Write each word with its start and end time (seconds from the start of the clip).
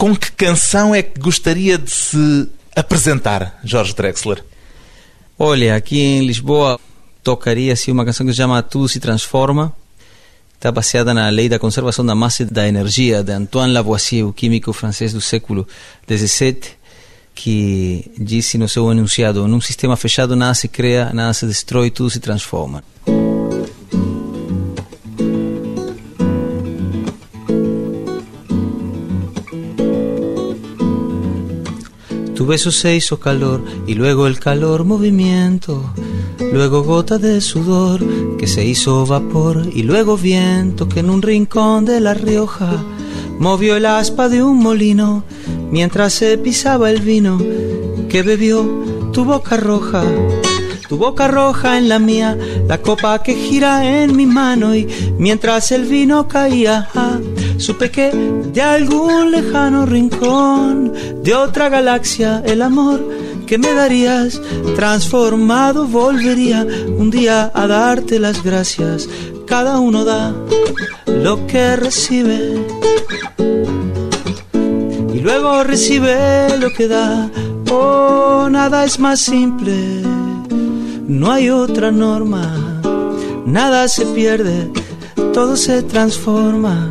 Com 0.00 0.16
que 0.16 0.32
canção 0.32 0.94
é 0.94 1.02
que 1.02 1.20
gostaria 1.20 1.76
de 1.76 1.90
se 1.90 2.48
apresentar, 2.74 3.60
Jorge 3.62 3.94
Drexler? 3.94 4.42
Olha, 5.38 5.76
aqui 5.76 6.00
em 6.00 6.26
Lisboa 6.26 6.80
tocaria-se 7.22 7.92
uma 7.92 8.02
canção 8.02 8.24
que 8.24 8.32
se 8.32 8.38
chama 8.38 8.62
Tudo 8.62 8.88
se 8.88 8.98
Transforma. 8.98 9.70
Está 10.54 10.72
baseada 10.72 11.12
na 11.12 11.28
lei 11.28 11.50
da 11.50 11.58
conservação 11.58 12.02
da 12.02 12.14
massa 12.14 12.44
e 12.44 12.46
da 12.46 12.66
energia 12.66 13.22
de 13.22 13.32
Antoine 13.32 13.74
Lavoisier, 13.74 14.26
o 14.26 14.32
químico 14.32 14.72
francês 14.72 15.12
do 15.12 15.20
século 15.20 15.68
XVII, 16.10 16.56
que 17.34 18.10
disse 18.16 18.56
no 18.56 18.70
seu 18.70 18.90
enunciado: 18.90 19.46
num 19.46 19.60
sistema 19.60 19.98
fechado 19.98 20.34
nada 20.34 20.54
se 20.54 20.66
cria, 20.66 21.10
nada 21.12 21.34
se 21.34 21.44
destrói, 21.44 21.90
tudo 21.90 22.08
se 22.08 22.20
transforma. 22.20 22.82
Tu 32.40 32.46
beso 32.46 32.70
se 32.70 32.96
hizo 32.96 33.20
calor 33.20 33.62
y 33.86 33.92
luego 33.92 34.26
el 34.26 34.40
calor 34.40 34.86
movimiento, 34.86 35.92
luego 36.54 36.82
gota 36.82 37.18
de 37.18 37.42
sudor 37.42 38.02
que 38.38 38.46
se 38.46 38.64
hizo 38.64 39.04
vapor 39.04 39.66
y 39.70 39.82
luego 39.82 40.16
viento 40.16 40.88
que 40.88 41.00
en 41.00 41.10
un 41.10 41.20
rincón 41.20 41.84
de 41.84 42.00
La 42.00 42.14
Rioja 42.14 42.82
movió 43.38 43.76
el 43.76 43.84
aspa 43.84 44.30
de 44.30 44.42
un 44.42 44.56
molino 44.56 45.22
mientras 45.70 46.14
se 46.14 46.38
pisaba 46.38 46.90
el 46.90 47.02
vino 47.02 47.36
que 48.08 48.22
bebió 48.22 48.64
tu 49.12 49.26
boca 49.26 49.58
roja. 49.58 50.02
Tu 50.88 50.96
boca 50.96 51.28
roja 51.28 51.76
en 51.76 51.90
la 51.90 51.98
mía, 51.98 52.38
la 52.66 52.80
copa 52.80 53.22
que 53.22 53.34
gira 53.34 54.02
en 54.02 54.16
mi 54.16 54.24
mano 54.24 54.74
y 54.74 54.88
mientras 55.18 55.72
el 55.72 55.84
vino 55.84 56.26
caía, 56.26 56.88
supe 57.60 57.90
que 57.90 58.10
de 58.10 58.62
algún 58.62 59.30
lejano 59.30 59.84
rincón 59.84 60.92
de 61.22 61.34
otra 61.34 61.68
galaxia 61.68 62.42
el 62.46 62.62
amor 62.62 63.00
que 63.46 63.58
me 63.58 63.74
darías 63.74 64.40
transformado 64.76 65.86
volvería 65.86 66.66
un 66.96 67.10
día 67.10 67.50
a 67.52 67.66
darte 67.66 68.18
las 68.18 68.42
gracias. 68.42 69.08
Cada 69.46 69.78
uno 69.78 70.04
da 70.04 70.32
lo 71.06 71.46
que 71.46 71.76
recibe 71.76 72.64
y 75.12 75.18
luego 75.18 75.64
recibe 75.64 76.56
lo 76.58 76.72
que 76.72 76.88
da. 76.88 77.30
Oh, 77.70 78.48
nada 78.50 78.84
es 78.84 78.98
más 78.98 79.20
simple, 79.20 79.74
no 81.06 81.30
hay 81.30 81.50
otra 81.50 81.92
norma, 81.92 82.80
nada 83.46 83.86
se 83.86 84.06
pierde, 84.06 84.70
todo 85.32 85.56
se 85.56 85.82
transforma 85.82 86.90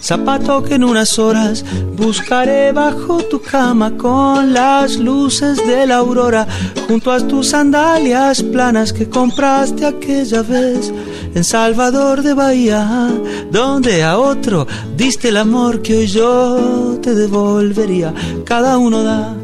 zapato 0.00 0.62
que 0.62 0.74
en 0.74 0.84
unas 0.84 1.18
horas 1.18 1.64
buscaré 1.96 2.72
bajo 2.72 3.18
tu 3.24 3.40
cama 3.40 3.96
con 3.96 4.52
las 4.52 4.96
luces 4.96 5.64
de 5.66 5.86
la 5.86 5.96
aurora 5.96 6.46
junto 6.88 7.12
a 7.12 7.20
tus 7.20 7.48
sandalias 7.48 8.42
planas 8.42 8.92
que 8.92 9.08
compraste 9.08 9.86
aquella 9.86 10.42
vez 10.42 10.92
en 11.34 11.44
Salvador 11.44 12.22
de 12.22 12.34
Bahía 12.34 13.08
donde 13.50 14.02
a 14.02 14.18
otro 14.18 14.66
diste 14.96 15.28
el 15.28 15.36
amor 15.36 15.82
que 15.82 15.98
hoy 15.98 16.06
yo 16.06 16.98
te 17.02 17.14
devolvería. 17.14 18.14
Cada 18.44 18.78
uno 18.78 19.02
da 19.02 19.34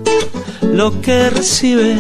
lo 0.63 1.01
que 1.01 1.31
recibe 1.31 1.97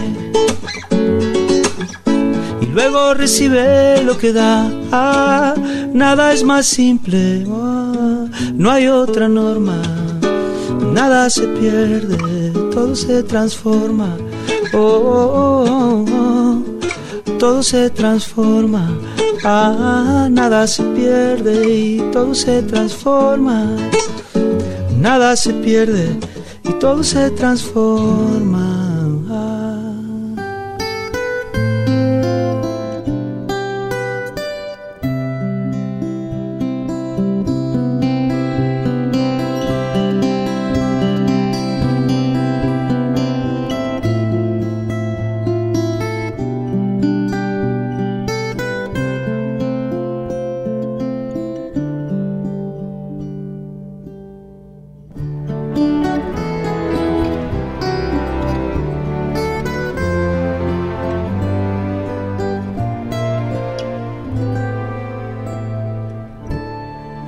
y 2.60 2.66
luego 2.66 3.14
recibe 3.14 4.02
lo 4.02 4.18
que 4.18 4.32
da 4.32 4.68
nada 5.96 6.32
es 6.32 6.44
más 6.44 6.66
simple 6.66 7.46
ah, 7.50 8.26
no 8.54 8.70
hay 8.70 8.88
otra 8.88 9.28
norma. 9.28 9.80
Nada 10.92 11.28
se 11.30 11.46
pierde 11.48 12.52
todo 12.76 12.94
se 12.94 13.22
transforma. 13.22 14.18
Oh, 14.74 14.78
oh, 14.78 15.64
oh, 15.66 16.04
oh. 16.12 16.62
todo 17.38 17.62
se 17.62 17.88
transforma. 17.88 18.86
Ah, 19.44 20.28
nada 20.30 20.66
se 20.66 20.82
pierde 20.82 21.54
y 21.70 21.98
todo 22.12 22.34
se 22.34 22.62
transforma. 22.62 23.76
Nada 25.00 25.36
se 25.36 25.54
pierde 25.54 26.18
y 26.64 26.72
todo 26.74 27.02
se 27.02 27.30
transforma 27.30 28.85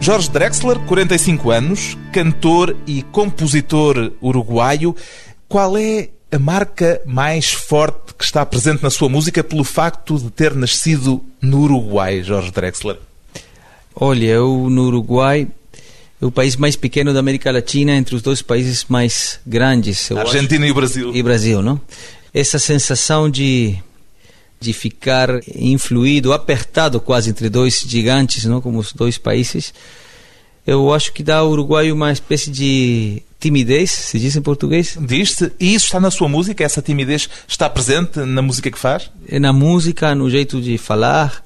Jorge 0.09 0.31
Drexler, 0.31 0.79
45 0.79 1.51
anos, 1.51 1.99
cantor 2.15 2.75
e 2.87 3.03
compositor 3.03 4.11
uruguaio. 4.23 4.97
Qual 5.47 5.77
é 5.77 6.09
a 6.33 6.39
marca 6.39 6.99
mais 7.05 7.53
forte 7.53 8.15
que 8.17 8.25
está 8.25 8.47
presente 8.47 8.83
na 8.83 8.89
sua 8.89 9.11
música 9.11 9.45
pelo 9.45 9.63
facto 9.63 10.19
de 10.19 10.31
ter 10.31 10.55
nascido 10.55 11.23
no 11.43 11.61
Uruguai, 11.61 12.23
Jorge 12.23 12.51
Drexler? 12.51 12.97
Olha, 13.95 14.25
eu 14.25 14.71
no 14.71 14.87
Uruguai 14.87 15.47
é 16.23 16.25
o 16.25 16.31
país 16.31 16.57
mais 16.57 16.75
pequeno 16.75 17.13
da 17.13 17.21
América 17.21 17.53
Latina, 17.53 17.93
entre 17.93 18.17
os 18.17 18.23
dois 18.23 18.41
países 18.41 18.87
mais 18.89 19.39
grandes. 19.47 20.11
Argentina 20.13 20.65
acho, 20.65 20.71
e 20.71 20.75
Brasil. 20.75 21.17
E 21.17 21.23
Brasil, 21.23 21.61
não? 21.61 21.79
Essa 22.33 22.59
sensação 22.59 23.29
de 23.29 23.77
de 24.61 24.73
ficar 24.73 25.29
influído, 25.55 26.33
apertado 26.33 27.01
quase 27.01 27.31
entre 27.31 27.49
dois 27.49 27.85
gigantes, 27.87 28.45
não 28.45 28.61
como 28.61 28.79
os 28.79 28.93
dois 28.93 29.17
países, 29.17 29.73
eu 30.67 30.93
acho 30.93 31.13
que 31.13 31.23
dá 31.23 31.39
ao 31.39 31.51
Uruguai 31.51 31.91
uma 31.91 32.13
espécie 32.13 32.51
de 32.51 33.23
timidez, 33.41 33.91
se 33.91 34.19
diz 34.19 34.37
em 34.37 34.43
português. 34.43 34.99
Diz-se, 35.01 35.51
e 35.59 35.75
isso 35.75 35.87
está 35.87 35.99
na 35.99 36.11
sua 36.11 36.29
música? 36.29 36.63
Essa 36.63 36.83
timidez 36.83 37.29
está 37.47 37.71
presente 37.71 38.19
na 38.19 38.43
música 38.43 38.71
que 38.71 38.79
faz? 38.79 39.11
É 39.27 39.39
na 39.39 39.53
música, 39.53 40.15
no 40.15 40.29
jeito 40.29 40.61
de 40.61 40.77
falar, 40.77 41.43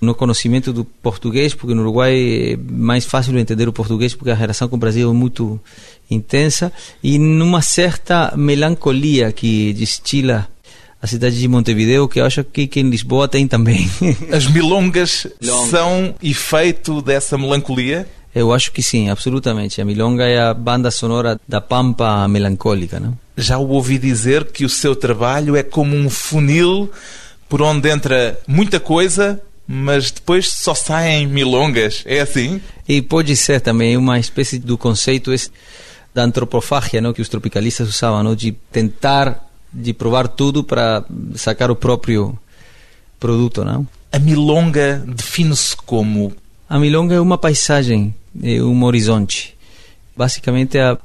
no 0.00 0.14
conhecimento 0.14 0.72
do 0.72 0.84
português, 0.84 1.54
porque 1.54 1.74
no 1.74 1.82
Uruguai 1.82 2.52
é 2.52 2.56
mais 2.56 3.04
fácil 3.04 3.36
entender 3.38 3.68
o 3.68 3.72
português, 3.72 4.14
porque 4.14 4.30
a 4.30 4.34
relação 4.34 4.68
com 4.68 4.76
o 4.76 4.78
Brasil 4.78 5.10
é 5.10 5.12
muito 5.12 5.60
intensa, 6.10 6.72
e 7.02 7.18
numa 7.18 7.62
certa 7.62 8.34
melancolia 8.36 9.32
que 9.32 9.72
destila 9.72 10.48
a 11.02 11.06
cidade 11.08 11.36
de 11.36 11.48
Montevideo, 11.48 12.08
que 12.08 12.20
eu 12.20 12.24
acho 12.24 12.44
que, 12.44 12.68
que 12.68 12.78
em 12.78 12.88
Lisboa 12.88 13.26
tem 13.26 13.48
também. 13.48 13.90
As 14.30 14.46
milongas 14.46 15.26
Long. 15.42 15.66
são 15.66 16.14
efeito 16.22 17.02
dessa 17.02 17.36
melancolia? 17.36 18.08
Eu 18.32 18.52
acho 18.52 18.70
que 18.70 18.84
sim, 18.84 19.10
absolutamente. 19.10 19.80
A 19.80 19.84
milonga 19.84 20.24
é 20.24 20.40
a 20.40 20.54
banda 20.54 20.92
sonora 20.92 21.40
da 21.46 21.60
pampa 21.60 22.26
melancólica, 22.28 23.00
não? 23.00 23.18
Já 23.36 23.58
ouvi 23.58 23.98
dizer 23.98 24.44
que 24.52 24.64
o 24.64 24.68
seu 24.68 24.94
trabalho 24.94 25.56
é 25.56 25.64
como 25.64 25.96
um 25.96 26.08
funil 26.08 26.88
por 27.48 27.60
onde 27.62 27.90
entra 27.90 28.38
muita 28.46 28.78
coisa, 28.78 29.42
mas 29.66 30.12
depois 30.12 30.52
só 30.52 30.72
saem 30.72 31.26
milongas. 31.26 32.04
É 32.06 32.20
assim? 32.20 32.60
E 32.88 33.02
pode 33.02 33.36
ser 33.36 33.60
também 33.60 33.96
uma 33.96 34.20
espécie 34.20 34.56
do 34.56 34.78
conceito 34.78 35.32
da 36.14 36.22
antropofagia, 36.22 37.00
não, 37.00 37.12
que 37.12 37.20
os 37.20 37.28
tropicalistas 37.28 37.88
usavam, 37.88 38.22
não, 38.22 38.36
de 38.36 38.52
tentar 38.70 39.51
de 39.72 39.92
provar 39.92 40.28
tudo 40.28 40.62
para 40.62 41.04
sacar 41.34 41.70
o 41.70 41.76
próprio 41.76 42.38
produto, 43.18 43.64
não? 43.64 43.86
A 44.10 44.18
milonga 44.18 45.02
define-se 45.06 45.76
como? 45.76 46.32
A 46.68 46.78
milonga 46.78 47.14
é 47.14 47.20
uma 47.20 47.38
paisagem, 47.38 48.14
é 48.42 48.62
um 48.62 48.84
horizonte. 48.84 49.56
Basicamente 50.16 50.76
é 50.76 50.82
a, 50.82 50.98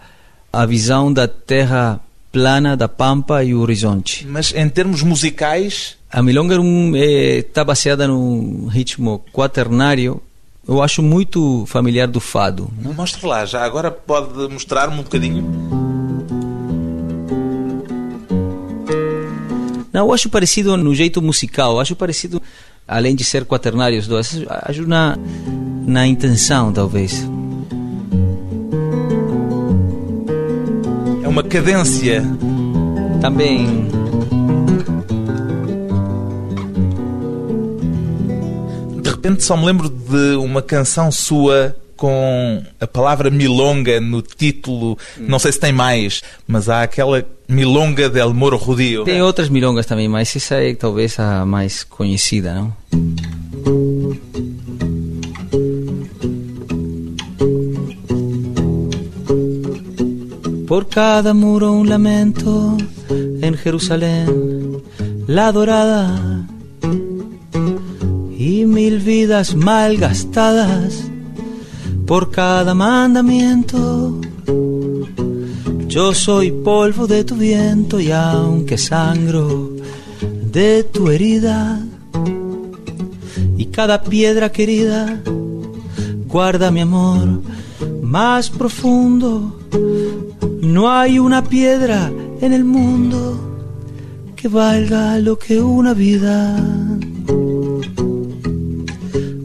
a 0.51 0.65
visão 0.65 1.11
da 1.11 1.27
terra 1.27 1.99
plana 2.31 2.75
da 2.75 2.87
Pampa 2.87 3.43
e 3.43 3.53
o 3.53 3.61
Horizonte. 3.61 4.27
Mas 4.27 4.53
em 4.53 4.67
termos 4.69 5.01
musicais, 5.01 5.97
A 6.09 6.21
milonga 6.21 6.55
está 6.55 6.61
um, 6.61 6.93
é, 6.95 7.41
tá 7.41 7.63
baseada 7.63 8.07
num 8.07 8.67
ritmo 8.67 9.23
quaternário, 9.33 10.21
eu 10.67 10.81
acho 10.81 11.01
muito 11.01 11.65
familiar 11.65 12.07
do 12.07 12.19
fado. 12.19 12.71
mostra 12.93 13.27
lá, 13.27 13.45
já 13.45 13.63
agora 13.63 13.91
pode 13.91 14.47
mostrar-me 14.47 14.93
um 14.93 15.03
bocadinho. 15.03 15.86
Não, 19.97 20.05
eu 20.05 20.13
acho 20.13 20.29
parecido 20.29 20.77
no 20.77 20.93
jeito 20.93 21.19
musical, 21.23 21.79
acho 21.79 21.95
parecido, 21.95 22.39
além 22.87 23.15
de 23.15 23.23
ser 23.23 23.45
quaternário 23.45 23.97
os 23.97 24.05
dois, 24.05 24.43
acho 24.47 24.87
na, 24.87 25.17
na 25.87 26.05
intenção, 26.05 26.71
talvez. 26.71 27.27
É 31.23 31.27
uma 31.27 31.41
cadência. 31.41 32.23
Também 33.19 33.87
De 39.01 39.09
repente 39.09 39.43
só 39.43 39.57
me 39.57 39.65
lembro 39.65 39.89
de 39.89 40.35
uma 40.35 40.61
canção 40.61 41.11
sua 41.11 41.75
com 41.95 42.63
a 42.79 42.85
palavra 42.85 43.31
milonga 43.31 43.99
no 43.99 44.21
título. 44.21 44.95
Não 45.17 45.39
sei 45.39 45.51
se 45.53 45.59
tem 45.59 45.73
mais, 45.73 46.21
mas 46.47 46.69
há 46.69 46.83
aquela 46.83 47.25
milonga 47.47 48.09
del 48.09 48.33
Moro 48.33 48.57
Judío. 48.57 49.03
tem 49.03 49.21
outras 49.21 49.49
milongas 49.49 49.85
também, 49.85 50.07
mas 50.07 50.35
essa 50.35 50.55
é 50.55 50.75
talvez 50.75 51.19
a 51.19 51.45
mais 51.45 51.83
conhecida, 51.83 52.53
não? 52.53 52.73
Por 60.67 60.87
cada 60.89 61.33
muro 61.33 61.71
un 61.71 61.87
lamento 61.87 62.77
en 63.41 63.55
Jerusalén, 63.55 64.83
la 65.27 65.51
dorada 65.53 66.45
y 68.37 68.65
mil 68.65 68.99
vidas 68.99 69.55
malgastadas 69.55 71.09
por 72.05 72.31
cada 72.31 72.73
mandamiento. 72.73 74.06
Yo 75.97 76.13
soy 76.13 76.51
polvo 76.51 77.07
de 77.07 77.23
tu 77.23 77.33
viento 77.33 77.99
y 77.99 78.11
aunque 78.11 78.77
sangro 78.77 79.71
de 80.51 80.83
tu 80.83 81.09
herida 81.09 81.81
y 83.57 83.65
cada 83.65 84.03
piedra 84.03 84.51
querida 84.51 85.19
guarda 86.27 86.69
mi 86.69 86.81
amor 86.81 87.41
más 88.03 88.51
profundo. 88.51 89.59
No 90.61 90.91
hay 90.91 91.17
una 91.17 91.43
piedra 91.43 92.11
en 92.41 92.53
el 92.53 92.63
mundo 92.63 93.19
que 94.35 94.49
valga 94.49 95.17
lo 95.17 95.39
que 95.39 95.59
una 95.59 95.95
vida. 95.95 96.63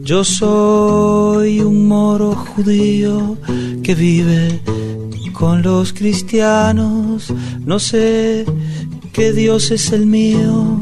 Yo 0.03 0.23
soy 0.23 1.61
un 1.61 1.87
moro 1.87 2.35
judío 2.35 3.37
que 3.81 3.95
vive 3.95 4.61
con 5.43 5.61
los 5.61 5.91
cristianos. 5.91 7.33
No 7.65 7.77
sé 7.77 8.45
qué 9.11 9.33
Dios 9.33 9.71
es 9.71 9.91
el 9.91 10.05
mío, 10.05 10.79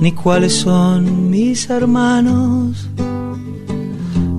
ni 0.00 0.10
cuáles 0.10 0.54
son 0.54 1.30
mis 1.30 1.70
hermanos. 1.70 2.88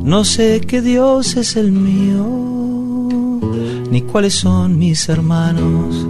No 0.03 0.25
sé 0.25 0.59
qué 0.67 0.81
Dios 0.81 1.37
es 1.37 1.55
el 1.55 1.71
mío, 1.71 2.25
ni 3.89 4.01
cuáles 4.01 4.33
son 4.33 4.77
mis 4.77 5.07
hermanos. 5.07 6.05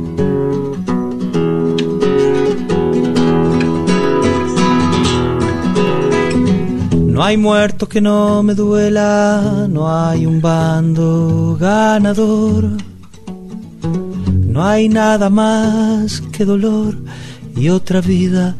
No 7.13 7.23
hay 7.23 7.37
muerto 7.37 7.87
que 7.87 8.01
no 8.01 8.41
me 8.41 8.55
duela, 8.55 9.67
no 9.69 9.95
hay 9.95 10.25
un 10.25 10.41
bando 10.41 11.55
ganador. 11.59 12.94
No 14.55 14.63
hay 14.63 14.87
nada 14.87 15.29
más 15.29 16.21
que 16.31 16.45
dolor 16.45 16.95
y 17.57 17.67
otra 17.67 17.99
vida 17.99 18.55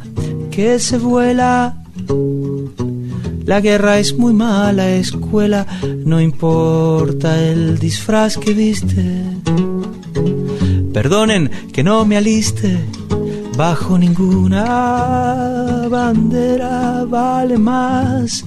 que 0.52 0.78
se 0.78 0.98
vuela. 0.98 1.78
La 3.46 3.62
guerra 3.62 3.98
es 3.98 4.18
muy 4.18 4.34
mala 4.34 4.90
escuela, 4.90 5.66
no 6.06 6.20
importa 6.20 7.42
el 7.42 7.80
disfraz 7.80 8.38
que 8.38 8.54
viste. 8.54 9.24
Perdonen 10.92 11.50
que 11.72 11.82
no 11.82 12.04
me 12.04 12.18
aliste, 12.18 12.78
bajo 13.56 13.98
ninguna 13.98 14.66
bandera 15.90 17.06
vale 17.08 17.58
más 17.58 18.44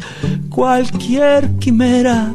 cualquier 0.51 1.49
quimera 1.53 2.35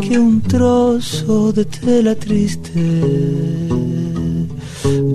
que 0.00 0.20
un 0.20 0.40
trozo 0.40 1.52
de 1.52 1.64
tela 1.64 2.14
triste. 2.14 3.91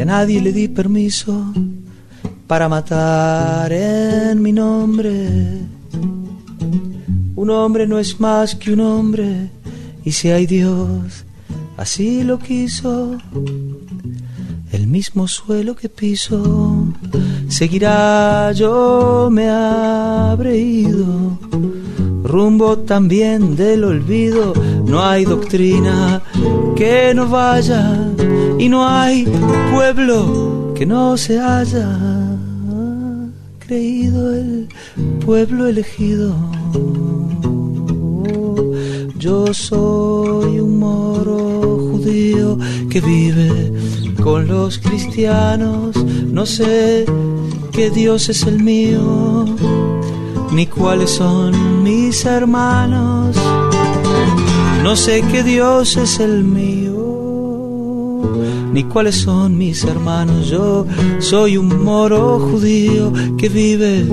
Y 0.00 0.02
a 0.02 0.06
nadie 0.06 0.40
le 0.40 0.50
di 0.50 0.66
permiso 0.66 1.52
para 2.46 2.70
matar 2.70 3.70
en 3.70 4.40
mi 4.40 4.50
nombre. 4.50 5.12
Un 7.36 7.50
hombre 7.50 7.86
no 7.86 7.98
es 7.98 8.18
más 8.18 8.54
que 8.54 8.72
un 8.72 8.80
hombre, 8.80 9.50
y 10.02 10.12
si 10.12 10.30
hay 10.30 10.46
Dios, 10.46 11.26
así 11.76 12.24
lo 12.24 12.38
quiso. 12.38 13.18
El 14.72 14.86
mismo 14.86 15.28
suelo 15.28 15.76
que 15.76 15.90
piso 15.90 16.86
seguirá, 17.48 18.52
yo 18.52 19.28
me 19.30 19.50
habré 19.50 20.56
ido. 20.56 21.38
Rumbo 22.24 22.78
también 22.78 23.54
del 23.54 23.84
olvido, 23.84 24.54
no 24.86 25.04
hay 25.04 25.26
doctrina 25.26 26.22
que 26.74 27.12
no 27.14 27.28
vaya 27.28 28.10
y 28.60 28.68
no 28.68 28.86
hay 28.86 29.24
pueblo 29.72 30.74
que 30.76 30.84
no 30.84 31.16
se 31.16 31.40
haya 31.40 31.88
creído 33.58 34.34
el 34.34 34.68
pueblo 35.24 35.66
elegido. 35.66 36.34
Yo 39.16 39.54
soy 39.54 40.60
un 40.60 40.78
moro 40.78 41.38
judío 41.90 42.58
que 42.90 43.00
vive 43.00 43.72
con 44.22 44.46
los 44.46 44.78
cristianos. 44.78 45.96
No 46.26 46.44
sé 46.44 47.06
qué 47.72 47.88
Dios 47.88 48.28
es 48.28 48.42
el 48.42 48.62
mío, 48.62 49.46
ni 50.52 50.66
cuáles 50.66 51.10
son 51.10 51.82
mis 51.82 52.26
hermanos. 52.26 53.36
No 54.82 54.96
sé 54.96 55.22
qué 55.30 55.42
Dios 55.42 55.96
es 55.96 56.20
el 56.20 56.44
mío, 56.44 56.89
ni 58.72 58.84
cuáles 58.84 59.16
son 59.16 59.56
mis 59.56 59.84
hermanos. 59.84 60.48
Yo 60.48 60.86
soy 61.18 61.56
un 61.56 61.82
moro 61.82 62.38
judío 62.38 63.12
que 63.38 63.48
vive 63.48 64.06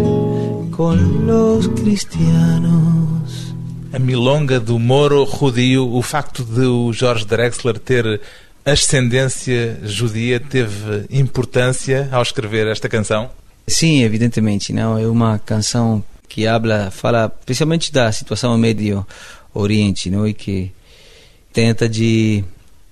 con 0.71 1.27
los 1.27 1.67
cristianos. 1.69 3.53
A 3.93 3.99
milonga 3.99 4.59
do 4.59 4.77
Moro 4.77 5.25
Judio, 5.25 5.87
o 5.91 6.01
facto 6.01 6.43
de 6.43 6.65
o 6.65 6.91
Jorge 6.93 7.25
Drexler 7.25 7.79
ter 7.79 8.21
ascendência 8.65 9.79
judia 9.83 10.39
teve 10.39 11.05
importância 11.09 12.09
ao 12.11 12.21
escrever 12.21 12.67
esta 12.67 12.89
canção? 12.89 13.29
Sim, 13.65 14.03
evidentemente, 14.03 14.73
não 14.73 14.97
é 14.97 15.07
uma 15.07 15.39
canção 15.39 16.03
que 16.27 16.45
habla, 16.45 16.91
fala 16.91 17.29
principalmente 17.29 17.91
da 17.91 18.11
situação 18.11 18.51
no 18.51 18.57
Médio 18.57 19.07
Oriente, 19.53 20.09
não 20.09 20.27
e 20.27 20.33
que 20.33 20.71
tenta 21.53 21.87
de 21.87 22.43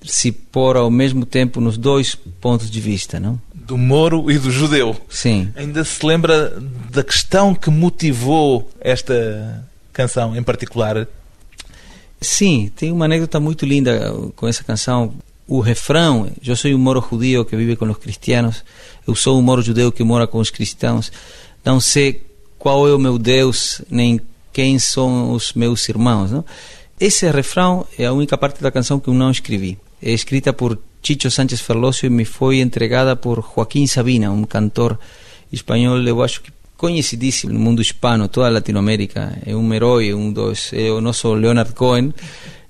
se 0.06 0.32
pôr 0.32 0.78
ao 0.78 0.90
mesmo 0.90 1.26
tempo 1.26 1.60
nos 1.60 1.78
dois 1.78 2.16
pontos 2.16 2.70
de 2.70 2.80
vista, 2.80 3.20
não? 3.20 3.40
Do 3.54 3.78
Moro 3.78 4.30
e 4.30 4.38
do 4.38 4.52
Judeu. 4.52 4.96
Sim. 5.10 5.52
Ainda 5.56 5.84
se 5.84 6.06
lembra 6.06 6.62
da 6.92 7.04
questão 7.04 7.56
que 7.56 7.70
motivou 7.70 8.70
esta 8.80 9.68
canção 9.92 10.36
em 10.36 10.44
particular? 10.44 11.08
Sim, 12.22 12.72
tem 12.76 12.92
uma 12.92 13.06
anedota 13.06 13.40
muito 13.40 13.66
linda 13.66 14.14
com 14.36 14.48
essa 14.48 14.64
canção. 14.64 15.14
o 15.48 15.60
refrão, 15.60 16.32
eu 16.46 16.56
sou 16.56 16.72
um 16.72 16.78
moro 16.78 17.06
judío 17.10 17.46
que 17.46 17.56
vive 17.56 17.76
com 17.76 17.86
os 17.86 17.98
cristianos, 17.98 18.64
eu 19.08 19.16
sou 19.16 19.38
um 19.38 19.42
moro 19.42 19.62
judeu 19.62 19.92
que 19.92 20.04
mora 20.04 20.26
com 20.26 20.40
os 20.40 20.50
cristãos, 20.50 21.12
não 21.64 21.80
sei 21.80 22.24
qual 22.58 22.88
é 22.88 22.94
o 22.94 23.00
meu 23.00 23.18
Deus, 23.20 23.82
nem 23.90 24.20
quem 24.52 24.80
são 24.80 25.34
os 25.34 25.54
meus 25.54 25.88
irmãos. 25.88 26.32
Não? 26.32 26.44
Esse 27.00 27.30
refrão 27.30 27.86
é 27.98 28.06
a 28.06 28.14
única 28.14 28.38
parte 28.38 28.62
da 28.62 28.72
canção 28.72 29.00
que 29.00 29.08
eu 29.10 29.14
não 29.14 29.30
escrevi. 29.30 29.78
Escrita 30.02 30.54
por 30.54 30.80
Chicho 31.02 31.30
Sánchez 31.30 31.62
Ferlosio 31.62 32.08
e 32.08 32.10
me 32.10 32.26
foi 32.26 32.60
entregada 32.60 33.16
por 33.16 33.42
Joaquim 33.42 33.88
Sabina, 33.88 34.32
um 34.32 34.44
cantor 34.44 35.00
espanhol, 35.52 36.02
eu 36.02 36.22
acho 36.24 36.42
que 36.42 36.52
conhecidíssimo 36.78 37.54
no 37.54 37.60
mundo 37.60 37.82
hispano, 37.82 38.28
toda 38.28 38.50
Latinoamérica. 38.50 39.38
É 39.46 39.56
um 39.56 39.74
herói, 39.74 40.14
um 40.14 40.32
dos, 40.32 40.74
é 40.74 40.90
nosso 41.02 41.34
Leonard 41.34 41.74
Cohen. 41.74 42.14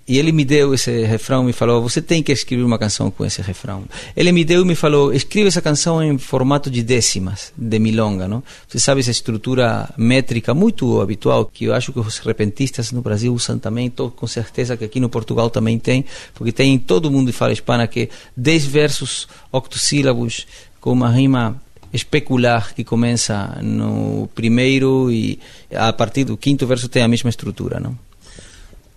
E 0.07 0.19
ele 0.19 0.31
me 0.31 0.45
deu 0.45 0.73
esse 0.75 1.03
refrão 1.03 1.43
e 1.43 1.45
me 1.47 1.53
falou: 1.53 1.81
Você 1.81 1.99
tem 1.99 2.21
que 2.21 2.31
escrever 2.31 2.63
uma 2.63 2.77
canção 2.77 3.09
com 3.09 3.25
esse 3.25 3.41
refrão. 3.41 3.85
Ele 4.15 4.31
me 4.31 4.45
deu 4.45 4.61
e 4.61 4.65
me 4.65 4.75
falou: 4.75 5.11
Escreve 5.11 5.47
essa 5.47 5.63
canção 5.63 6.03
em 6.03 6.15
formato 6.19 6.69
de 6.69 6.83
décimas, 6.83 7.51
de 7.57 7.79
milonga. 7.79 8.27
Não? 8.27 8.43
Você 8.67 8.79
sabe 8.79 9.01
essa 9.01 9.09
estrutura 9.09 9.89
métrica 9.97 10.53
muito 10.53 11.01
habitual 11.01 11.45
que 11.45 11.65
eu 11.65 11.73
acho 11.73 11.91
que 11.91 11.99
os 11.99 12.19
repentistas 12.19 12.91
no 12.91 13.01
Brasil 13.01 13.33
usam 13.33 13.57
também, 13.57 13.89
tô, 13.89 14.11
com 14.11 14.27
certeza 14.27 14.77
que 14.77 14.85
aqui 14.85 14.99
no 14.99 15.09
Portugal 15.09 15.49
também 15.49 15.79
tem, 15.79 16.05
porque 16.35 16.51
tem 16.51 16.75
em 16.75 16.77
todo 16.77 17.09
mundo 17.09 17.31
que 17.31 17.37
fala 17.37 17.51
espanha 17.51 17.87
que 17.87 18.09
10 18.37 18.65
versos 18.65 19.27
octossílabos 19.51 20.45
com 20.79 20.91
uma 20.91 21.09
rima 21.09 21.59
especular 21.91 22.75
que 22.75 22.83
começa 22.83 23.57
no 23.63 24.29
primeiro 24.35 25.11
e 25.11 25.39
a 25.73 25.91
partir 25.93 26.25
do 26.25 26.37
quinto 26.37 26.67
verso 26.67 26.89
tem 26.89 27.01
a 27.01 27.07
mesma 27.07 27.29
estrutura, 27.29 27.79
não? 27.79 28.04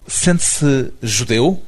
Sente-se 0.09 0.91
judeu? 1.03 1.63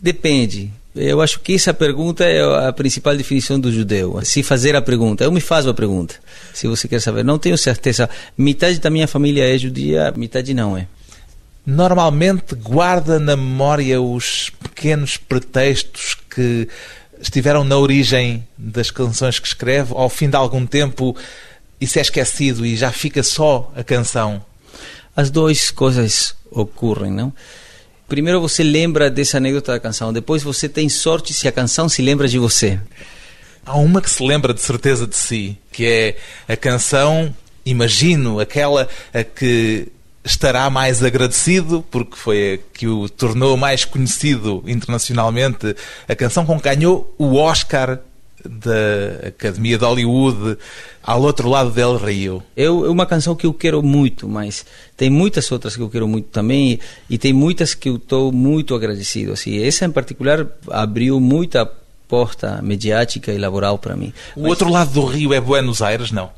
Depende. 0.00 0.70
Eu 0.94 1.22
acho 1.22 1.40
que 1.40 1.54
essa 1.54 1.72
pergunta 1.72 2.24
é 2.24 2.68
a 2.68 2.72
principal 2.72 3.16
definição 3.16 3.58
do 3.58 3.72
judeu. 3.72 4.20
Se 4.24 4.42
fazer 4.42 4.76
a 4.76 4.82
pergunta, 4.82 5.24
eu 5.24 5.32
me 5.32 5.40
faço 5.40 5.70
a 5.70 5.74
pergunta. 5.74 6.16
Se 6.52 6.66
você 6.66 6.86
quer 6.86 7.00
saber, 7.00 7.24
não 7.24 7.38
tenho 7.38 7.56
certeza. 7.56 8.10
Metade 8.36 8.78
da 8.80 8.90
minha 8.90 9.08
família 9.08 9.54
é 9.54 9.56
judia, 9.56 10.12
metade 10.16 10.52
não 10.52 10.76
é. 10.76 10.86
Normalmente 11.64 12.54
guarda 12.54 13.18
na 13.18 13.36
memória 13.36 14.00
os 14.00 14.50
pequenos 14.62 15.16
pretextos 15.16 16.16
que 16.28 16.68
estiveram 17.20 17.64
na 17.64 17.78
origem 17.78 18.46
das 18.58 18.90
canções 18.90 19.38
que 19.38 19.46
escreve. 19.46 19.94
Ao 19.94 20.08
fim 20.08 20.28
de 20.28 20.36
algum 20.36 20.66
tempo, 20.66 21.16
isso 21.80 21.98
é 21.98 22.02
esquecido 22.02 22.66
e 22.66 22.76
já 22.76 22.90
fica 22.90 23.22
só 23.22 23.72
a 23.76 23.84
canção. 23.84 24.44
As 25.14 25.30
duas 25.30 25.70
coisas 25.70 26.34
ocorrem, 26.50 27.10
não? 27.10 27.32
Primeiro 28.10 28.40
você 28.40 28.64
lembra 28.64 29.08
dessa 29.08 29.36
anedota 29.36 29.70
da 29.70 29.78
canção, 29.78 30.12
depois 30.12 30.42
você 30.42 30.68
tem 30.68 30.88
sorte 30.88 31.32
se 31.32 31.46
a 31.46 31.52
canção 31.52 31.88
se 31.88 32.02
lembra 32.02 32.26
de 32.26 32.40
você. 32.40 32.78
Há 33.64 33.78
uma 33.78 34.02
que 34.02 34.10
se 34.10 34.20
lembra 34.22 34.52
de 34.52 34.60
certeza 34.60 35.06
de 35.06 35.16
si, 35.16 35.56
que 35.70 35.86
é 35.86 36.16
a 36.52 36.56
canção, 36.56 37.32
imagino, 37.64 38.40
aquela 38.40 38.88
a 39.14 39.22
que 39.22 39.86
estará 40.24 40.68
mais 40.68 41.04
agradecido, 41.04 41.84
porque 41.88 42.16
foi 42.16 42.54
a 42.54 42.76
que 42.76 42.88
o 42.88 43.08
tornou 43.08 43.56
mais 43.56 43.84
conhecido 43.84 44.64
internacionalmente, 44.66 45.76
a 46.08 46.16
canção 46.16 46.44
com 46.44 46.58
que 46.58 46.68
ganhou 46.68 47.14
o 47.16 47.36
Oscar 47.36 48.00
da 48.48 49.28
Academia 49.28 49.78
de 49.78 49.84
Hollywood 49.84 50.58
ao 51.02 51.22
outro 51.22 51.48
lado 51.48 51.70
del 51.70 51.96
Rio. 51.96 52.42
É 52.56 52.70
uma 52.70 53.06
canção 53.06 53.34
que 53.34 53.46
eu 53.46 53.54
quero 53.54 53.82
muito, 53.82 54.28
mas 54.28 54.64
tem 54.96 55.10
muitas 55.10 55.50
outras 55.50 55.76
que 55.76 55.82
eu 55.82 55.88
quero 55.88 56.06
muito 56.06 56.28
também 56.28 56.78
e, 57.08 57.18
tem 57.18 57.32
muitas 57.32 57.74
que 57.74 57.88
eu 57.88 57.96
estou 57.96 58.30
muito 58.32 58.74
agradecido. 58.74 59.32
Assim, 59.32 59.62
essa 59.62 59.84
em 59.84 59.90
particular 59.90 60.46
abriu 60.70 61.18
muita 61.20 61.70
porta 62.08 62.60
mediática 62.62 63.32
e 63.32 63.38
laboral 63.38 63.78
para 63.78 63.96
mim. 63.96 64.12
O 64.34 64.42
mas, 64.42 64.50
outro 64.50 64.70
lado 64.70 64.92
do 64.92 65.04
Rio 65.04 65.32
é 65.32 65.40
Buenos 65.40 65.80
Aires, 65.80 66.10
não? 66.10 66.30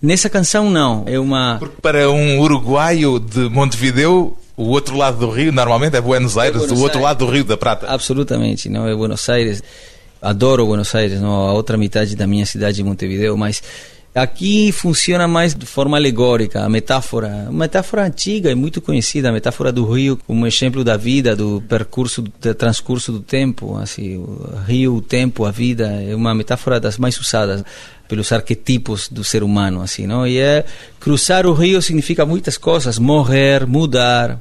Nessa 0.00 0.28
canção 0.28 0.70
não, 0.70 1.04
é 1.06 1.18
uma 1.18 1.56
Porque 1.58 1.80
para 1.80 2.10
um 2.10 2.40
uruguaio 2.40 3.18
de 3.18 3.48
Montevideo 3.48 4.36
o 4.56 4.68
outro 4.68 4.96
lado 4.96 5.18
do 5.18 5.30
rio 5.30 5.52
normalmente 5.52 5.96
é 5.96 6.00
Buenos 6.00 6.38
Aires, 6.38 6.62
é 6.62 6.66
Buenos 6.66 6.80
o 6.80 6.82
outro 6.82 6.98
Aires. 6.98 7.04
lado 7.04 7.26
do 7.26 7.30
Rio 7.30 7.44
da 7.44 7.56
Prata. 7.56 7.86
Absolutamente, 7.88 8.68
não 8.68 8.88
é 8.88 8.94
Buenos 8.94 9.28
Aires 9.28 9.62
adoro 10.28 10.66
Buenos 10.66 10.94
Aires, 10.94 11.20
não? 11.20 11.30
a 11.30 11.52
outra 11.52 11.76
metade 11.76 12.16
da 12.16 12.26
minha 12.26 12.44
cidade 12.44 12.76
de 12.76 12.84
Montevideo, 12.84 13.36
mas 13.36 13.62
aqui 14.14 14.72
funciona 14.72 15.28
mais 15.28 15.54
de 15.54 15.66
forma 15.66 15.96
alegórica, 15.96 16.64
a 16.64 16.68
metáfora, 16.68 17.46
uma 17.48 17.64
metáfora 17.64 18.04
antiga 18.04 18.50
e 18.50 18.54
muito 18.54 18.80
conhecida, 18.80 19.28
a 19.28 19.32
metáfora 19.32 19.70
do 19.70 19.84
rio 19.84 20.18
como 20.26 20.46
exemplo 20.46 20.82
da 20.82 20.96
vida, 20.96 21.36
do 21.36 21.62
percurso, 21.68 22.22
do 22.22 22.54
transcurso 22.54 23.12
do 23.12 23.20
tempo, 23.20 23.76
assim, 23.76 24.16
o 24.16 24.62
rio, 24.66 24.96
o 24.96 25.02
tempo, 25.02 25.44
a 25.44 25.50
vida, 25.50 25.86
é 25.86 26.14
uma 26.14 26.34
metáfora 26.34 26.80
das 26.80 26.96
mais 26.96 27.18
usadas 27.18 27.62
pelos 28.08 28.32
arquetipos 28.32 29.08
do 29.08 29.22
ser 29.22 29.42
humano, 29.42 29.82
assim, 29.82 30.06
não? 30.06 30.26
E 30.26 30.38
é 30.38 30.64
cruzar 30.98 31.46
o 31.46 31.52
rio 31.52 31.82
significa 31.82 32.24
muitas 32.24 32.56
coisas, 32.56 32.98
morrer, 32.98 33.66
mudar, 33.66 34.40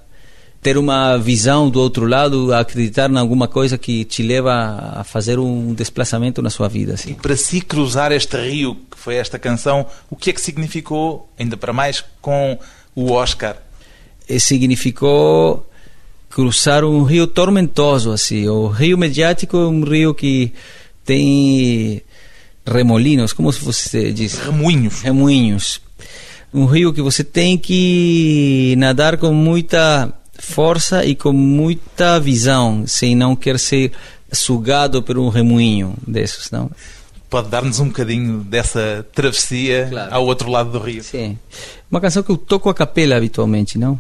ter 0.65 0.79
uma 0.79 1.15
visão 1.15 1.69
do 1.69 1.79
outro 1.79 2.07
lado, 2.07 2.51
acreditar 2.51 3.07
em 3.07 3.17
alguma 3.17 3.48
coisa 3.48 3.77
que 3.77 4.03
te 4.03 4.24
leva 4.24 4.95
a 4.95 5.03
fazer 5.03 5.38
um 5.38 5.75
desplazamento 5.75 6.41
na 6.41 6.50
sua 6.50 6.67
vida. 6.67 6.95
Assim. 6.95 7.12
E 7.12 7.13
para 7.13 7.36
si 7.38 7.62
cruzar 7.62 8.12
este 8.12 8.36
rio, 8.36 8.75
que 8.89 8.98
foi 8.98 9.13
esta 9.13 9.38
canção, 9.38 9.86
o 10.10 10.15
que 10.15 10.31
é 10.31 10.34
que 10.34 10.41
significou, 10.41 11.29
ainda 11.38 11.55
para 11.55 11.72
mais, 11.72 12.03
com 12.19 12.57
o 12.95 13.12
Oscar? 13.12 13.57
E 14.27 14.39
significou 14.39 15.69
cruzar 16.31 16.84
um 16.84 17.03
rio 17.03 17.27
tormentoso, 17.27 18.12
assim. 18.12 18.48
O 18.48 18.65
rio 18.65 18.98
mediático 18.98 19.55
é 19.57 19.67
um 19.67 19.84
rio 19.84 20.15
que 20.15 20.51
tem 21.05 22.01
remolinos, 22.65 23.34
como 23.34 23.51
você 23.51 24.12
diz? 24.12 24.39
Remoinhos. 24.39 25.01
Remoinhos. 25.01 25.79
Um 26.51 26.65
rio 26.65 26.91
que 26.91 27.03
você 27.03 27.24
tem 27.24 27.55
que 27.55 28.74
nadar 28.79 29.17
com 29.17 29.31
muita 29.31 30.12
força 30.39 31.05
e 31.05 31.15
com 31.15 31.31
muita 31.31 32.19
visão, 32.19 32.85
sem 32.87 33.15
não 33.15 33.35
querer 33.35 33.59
ser 33.59 33.91
sugado 34.31 35.01
por 35.01 35.17
um 35.17 35.29
remoinho 35.29 35.95
desses, 36.05 36.51
não? 36.51 36.69
Pode 37.29 37.49
dar-nos 37.49 37.79
um 37.79 37.87
bocadinho 37.87 38.39
dessa 38.39 39.05
travessia 39.13 39.87
claro. 39.89 40.13
ao 40.13 40.25
outro 40.25 40.49
lado 40.49 40.71
do 40.71 40.79
rio. 40.79 41.03
Sim. 41.03 41.37
Uma 41.89 41.99
canção 41.99 42.23
que 42.23 42.31
eu 42.31 42.37
toco 42.37 42.69
a 42.69 42.73
capela 42.73 43.15
habitualmente, 43.15 43.77
não? 43.77 43.99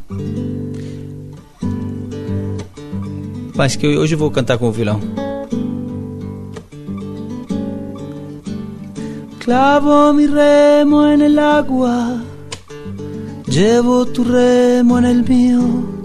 Mas 3.55 3.75
que 3.75 3.87
hoje 3.87 4.15
eu 4.15 4.19
vou 4.19 4.29
cantar 4.31 4.57
com 4.57 4.67
o 4.67 4.71
violão. 4.71 5.01
Clavo 9.45 10.11
mi 10.11 10.25
remo 10.25 11.05
en 11.05 11.21
el 11.21 11.37
agua, 11.37 12.19
llevo 13.45 14.03
tu 14.07 14.23
remo 14.23 14.97
en 14.97 15.05
el 15.05 15.23
mío. 15.23 16.04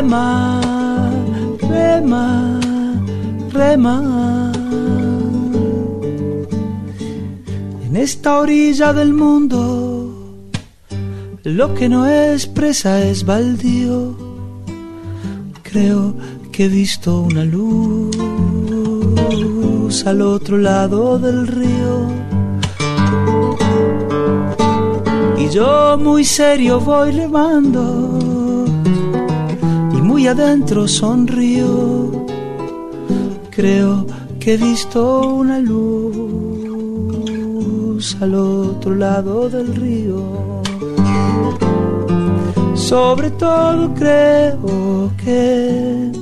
rema, 0.00 0.60
rema, 1.60 2.58
rema. 3.52 3.96
En 7.84 7.96
esta 7.96 8.38
orilla 8.38 8.94
del 8.94 9.12
mundo, 9.12 10.14
lo 11.44 11.74
que 11.74 11.90
no 11.90 12.06
es 12.06 12.46
presa 12.46 13.04
es 13.04 13.26
baldío. 13.26 14.16
creo 15.62 16.14
que 16.50 16.64
he 16.64 16.68
visto 16.68 17.20
una 17.20 17.44
luz 17.44 18.16
al 20.06 20.22
otro 20.22 20.56
lado 20.56 21.18
del 21.18 21.46
río. 21.46 22.08
Y 25.38 25.48
yo 25.50 25.98
muy 25.98 26.24
serio 26.24 26.80
voy 26.80 27.10
remando 27.12 28.39
muy 30.20 30.28
adentro 30.28 30.86
sonrío. 30.86 32.26
Creo 33.48 34.06
que 34.38 34.52
he 34.52 34.56
visto 34.58 35.20
una 35.26 35.58
luz 35.58 37.00
al 38.20 38.34
otro 38.34 38.94
lado 38.96 39.48
del 39.48 39.74
río 39.74 40.60
sobre 42.74 43.30
todo 43.30 43.94
creo 43.94 45.10
que 45.24 46.12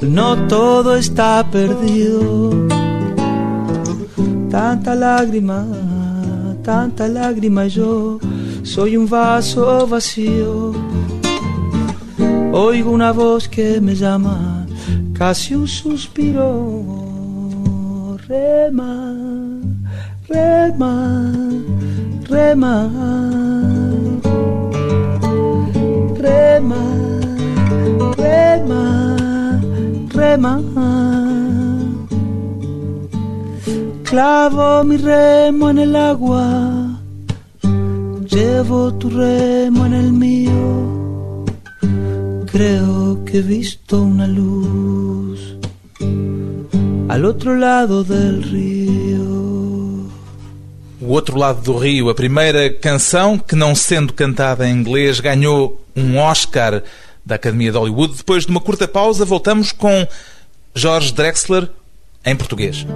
no 0.00 0.36
todo 0.48 0.96
está 0.96 1.46
perdido. 1.50 2.50
Tanta 4.50 4.94
lágrima, 4.94 5.66
tanta 6.62 7.06
lágrima 7.08 7.66
yo 7.66 8.18
soy 8.62 8.96
un 8.96 9.06
vaso 9.08 9.86
vacío. 9.86 10.93
Oigo 12.56 12.90
una 12.92 13.10
voz 13.12 13.48
que 13.48 13.80
me 13.80 13.94
llama, 13.96 14.66
casi 15.12 15.54
un 15.54 15.66
suspiro. 15.66 16.48
Rema, 18.28 18.94
rema, 20.28 21.32
rema 22.28 22.74
rema, 26.24 26.82
rema, 28.16 28.82
rema. 30.14 30.52
Clavo 34.04 34.84
mi 34.84 34.96
remo 34.96 35.70
en 35.70 35.78
el 35.78 35.96
agua, 35.96 36.46
llevo 38.30 38.94
tu 38.94 39.10
remo 39.10 39.86
en 39.86 39.94
el 39.94 40.12
mío. 40.12 40.93
Creo 42.54 43.24
que 43.24 43.38
he 43.38 43.42
visto 43.42 44.00
una 44.00 44.28
luz 44.28 45.56
al 47.08 47.24
outro 47.24 47.58
lado 47.58 48.04
del 48.04 48.44
rio. 48.44 50.08
O 51.00 51.12
Outro 51.12 51.36
Lado 51.36 51.62
do 51.62 51.76
Rio, 51.76 52.08
a 52.10 52.14
primeira 52.14 52.70
canção 52.70 53.36
que, 53.36 53.56
não 53.56 53.74
sendo 53.74 54.12
cantada 54.12 54.68
em 54.68 54.72
inglês, 54.72 55.18
ganhou 55.18 55.84
um 55.96 56.16
Oscar 56.16 56.84
da 57.26 57.34
Academia 57.34 57.72
de 57.72 57.78
Hollywood. 57.78 58.18
Depois 58.18 58.46
de 58.46 58.52
uma 58.52 58.60
curta 58.60 58.86
pausa, 58.86 59.24
voltamos 59.24 59.72
com 59.72 60.06
Jorge 60.76 61.12
Drexler 61.12 61.68
em 62.24 62.36
português. 62.36 62.86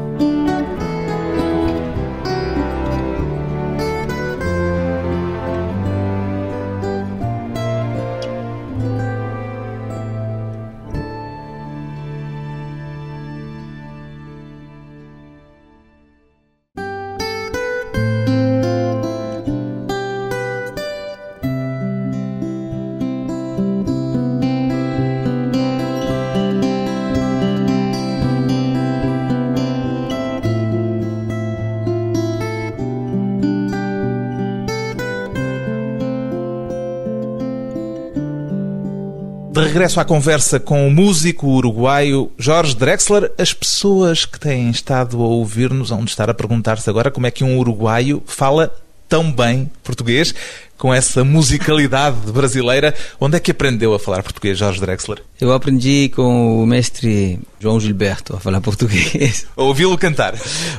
Regresso 39.69 40.01
à 40.01 40.05
conversa 40.05 40.59
com 40.59 40.89
o 40.89 40.91
músico 40.91 41.47
uruguaio 41.47 42.33
Jorge 42.39 42.75
Drexler, 42.75 43.31
as 43.37 43.53
pessoas 43.53 44.25
que 44.25 44.41
têm 44.41 44.71
estado 44.71 45.23
a 45.23 45.27
ouvir-nos 45.27 45.91
vão 45.91 46.05
estar 46.05 46.31
a 46.31 46.33
perguntar-se 46.33 46.89
agora 46.89 47.11
como 47.11 47.27
é 47.27 47.31
que 47.31 47.45
um 47.45 47.59
uruguaio 47.59 48.23
fala 48.25 48.75
tão 49.07 49.31
bem 49.31 49.71
português, 49.85 50.35
com 50.79 50.93
essa 50.93 51.23
musicalidade 51.23 52.17
brasileira. 52.33 52.95
Onde 53.21 53.37
é 53.37 53.41
que 53.41 53.51
aprendeu 53.51 53.93
a 53.93 53.99
falar 53.99 54.23
português, 54.23 54.57
Jorge 54.57 54.81
Drexler? 54.81 55.23
Eu 55.39 55.53
aprendi 55.53 56.11
com 56.17 56.63
o 56.63 56.67
mestre 56.67 57.39
João 57.61 57.79
Gilberto 57.79 58.37
a 58.37 58.41
falar 58.41 58.63
português. 58.63 59.47
Ouvi-lo 59.55 59.99
cantar? 59.99 60.35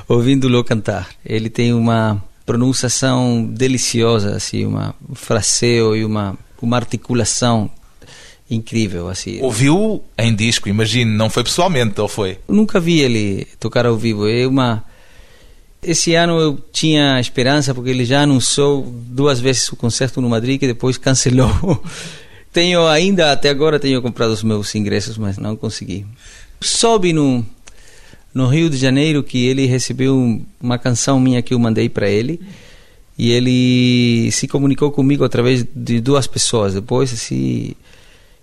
Ouvindo-lo 0.07 0.63
cantar. 0.63 1.09
Ele 1.23 1.49
tem 1.49 1.73
uma 1.73 2.19
pronunciação 2.43 3.47
deliciosa, 3.51 4.35
assim, 4.35 4.65
uma 4.65 4.95
um 5.07 5.13
fraseo 5.13 5.95
e 5.95 6.03
uma, 6.03 6.35
uma 6.59 6.77
articulação 6.77 7.69
incrível 8.49 9.07
assim. 9.07 9.41
Ouviu 9.41 10.03
em 10.17 10.33
disco, 10.33 10.67
imagino, 10.67 11.11
não 11.11 11.29
foi 11.29 11.43
pessoalmente, 11.43 11.99
ou 12.01 12.07
foi? 12.07 12.39
Nunca 12.47 12.79
vi 12.79 12.99
ele 12.99 13.47
tocar 13.59 13.85
ao 13.85 13.95
vivo. 13.95 14.27
É 14.27 14.47
uma 14.47 14.83
esse 15.81 16.13
ano 16.13 16.39
eu 16.39 16.59
tinha 16.73 17.19
esperança 17.19 17.73
porque 17.73 17.89
ele 17.89 18.03
já 18.03 18.23
anunciou 18.23 18.81
duas 18.83 19.39
vezes 19.39 19.69
o 19.69 19.77
concerto 19.77 20.19
no 20.19 20.29
Madrid 20.29 20.59
que 20.59 20.67
depois 20.67 20.97
cancelou. 20.97 21.81
tenho 22.51 22.85
ainda 22.87 23.31
até 23.31 23.49
agora 23.49 23.79
tenho 23.79 24.01
comprado 24.01 24.31
os 24.31 24.43
meus 24.43 24.73
ingressos, 24.75 25.17
mas 25.17 25.37
não 25.37 25.55
consegui. 25.55 26.05
Soube 26.61 27.13
no 27.13 27.45
no 28.31 28.47
Rio 28.47 28.69
de 28.69 28.77
Janeiro 28.77 29.23
que 29.23 29.47
ele 29.47 29.65
recebeu 29.65 30.41
uma 30.61 30.77
canção 30.77 31.19
minha 31.19 31.41
que 31.41 31.53
eu 31.53 31.59
mandei 31.59 31.89
para 31.89 32.07
ele 32.07 32.39
e 33.17 33.31
ele 33.31 34.31
se 34.31 34.47
comunicou 34.47 34.91
comigo 34.91 35.23
através 35.23 35.65
de 35.75 35.99
duas 35.99 36.27
pessoas. 36.27 36.73
Depois 36.73 37.11
assim 37.13 37.73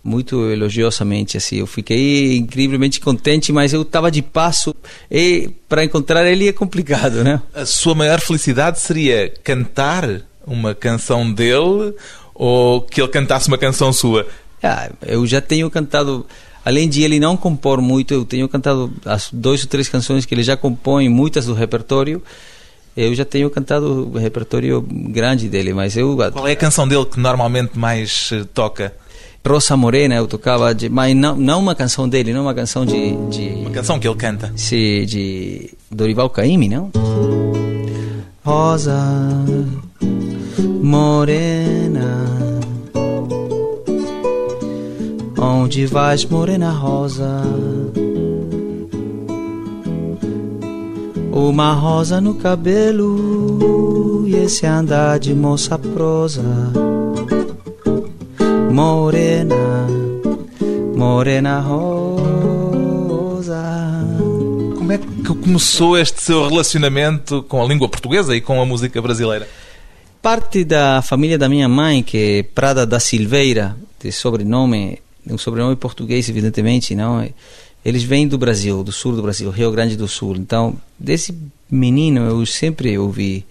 muito 0.06 0.50
elogiosamente 0.50 1.36
assim. 1.36 1.56
Eu 1.56 1.66
fiquei 1.66 2.36
incrivelmente 2.36 3.00
contente 3.00 3.52
mas 3.52 3.72
eu 3.72 3.82
estava 3.82 4.10
de 4.10 4.22
passo 4.22 4.74
e 5.10 5.50
para 5.68 5.84
encontrar 5.84 6.24
ele 6.24 6.48
é 6.48 6.52
complicado 6.52 7.24
né? 7.24 7.42
A 7.52 7.66
sua 7.66 7.94
maior 7.94 8.20
felicidade 8.20 8.80
seria 8.80 9.32
cantar 9.42 10.22
uma 10.46 10.74
canção 10.74 11.30
dele 11.30 11.94
ou 12.34 12.82
que 12.82 13.00
ele 13.00 13.08
cantasse 13.08 13.48
uma 13.48 13.58
canção 13.58 13.92
sua? 13.92 14.26
Ah, 14.62 14.90
eu 15.02 15.26
já 15.26 15.40
tenho 15.40 15.68
cantado 15.70 16.24
além 16.64 16.88
de 16.88 17.02
ele 17.02 17.18
não 17.18 17.36
compor 17.36 17.80
muito 17.80 18.14
eu 18.14 18.24
tenho 18.24 18.48
cantado 18.48 18.92
as 19.04 19.28
duas 19.32 19.62
ou 19.62 19.68
três 19.68 19.88
canções 19.88 20.24
que 20.24 20.34
ele 20.34 20.42
já 20.42 20.56
compõe 20.56 21.08
muitas 21.08 21.46
do 21.46 21.54
repertório. 21.54 22.22
Eu 22.96 23.14
já 23.14 23.26
tenho 23.26 23.50
cantado 23.50 24.10
o 24.14 24.18
repertório 24.18 24.80
grande 24.80 25.48
dele 25.48 25.74
mas 25.74 25.96
eu 25.96 26.16
qual 26.32 26.46
é 26.46 26.52
a 26.52 26.56
canção 26.56 26.86
dele 26.86 27.04
que 27.04 27.20
normalmente 27.20 27.76
mais 27.76 28.30
eh, 28.32 28.44
toca 28.54 28.94
Rosa 29.46 29.76
Morena 29.76 30.16
eu 30.16 30.26
tocava, 30.26 30.74
de, 30.74 30.88
mas 30.88 31.14
não, 31.14 31.36
não 31.36 31.60
uma 31.60 31.74
canção 31.74 32.08
dele, 32.08 32.32
não 32.32 32.42
uma 32.42 32.54
canção 32.54 32.84
de, 32.84 33.16
de... 33.30 33.48
Uma 33.60 33.70
canção 33.70 33.98
que 33.98 34.08
ele 34.08 34.16
canta. 34.16 34.52
Sim, 34.56 35.04
de 35.06 35.70
Dorival 35.90 36.28
Caymmi, 36.30 36.68
não? 36.68 36.90
Rosa 38.44 38.98
Morena 40.82 42.26
Onde 45.38 45.84
vais, 45.86 46.24
morena 46.24 46.70
rosa? 46.70 47.42
Uma 51.30 51.72
rosa 51.74 52.20
no 52.20 52.34
cabelo 52.34 54.24
e 54.26 54.34
esse 54.34 54.66
andar 54.66 55.18
de 55.18 55.34
moça 55.34 55.78
prosa 55.78 56.42
morena, 58.76 59.86
morena 60.94 61.60
rosa. 61.60 61.94
Como 64.76 64.92
é 64.92 64.98
que 64.98 65.34
começou 65.42 65.96
este 65.96 66.22
seu 66.22 66.46
relacionamento 66.46 67.42
com 67.44 67.64
a 67.64 67.66
língua 67.66 67.88
portuguesa 67.88 68.36
e 68.36 68.40
com 68.42 68.60
a 68.60 68.66
música 68.66 69.00
brasileira? 69.00 69.48
Parte 70.20 70.62
da 70.62 71.00
família 71.00 71.38
da 71.38 71.48
minha 71.48 71.66
mãe, 71.66 72.02
que 72.02 72.18
é 72.18 72.42
Prada 72.42 72.84
da 72.84 73.00
Silveira, 73.00 73.74
de 73.98 74.12
sobrenome, 74.12 74.98
um 75.26 75.38
sobrenome 75.38 75.74
português, 75.74 76.28
evidentemente, 76.28 76.94
não? 76.94 77.26
Eles 77.82 78.02
vêm 78.02 78.28
do 78.28 78.36
Brasil, 78.36 78.84
do 78.84 78.92
sul 78.92 79.16
do 79.16 79.22
Brasil, 79.22 79.48
Rio 79.48 79.72
Grande 79.72 79.96
do 79.96 80.06
Sul. 80.06 80.36
Então, 80.36 80.76
desse 80.98 81.34
menino 81.70 82.20
eu 82.20 82.44
sempre 82.44 82.98
ouvi 82.98 83.42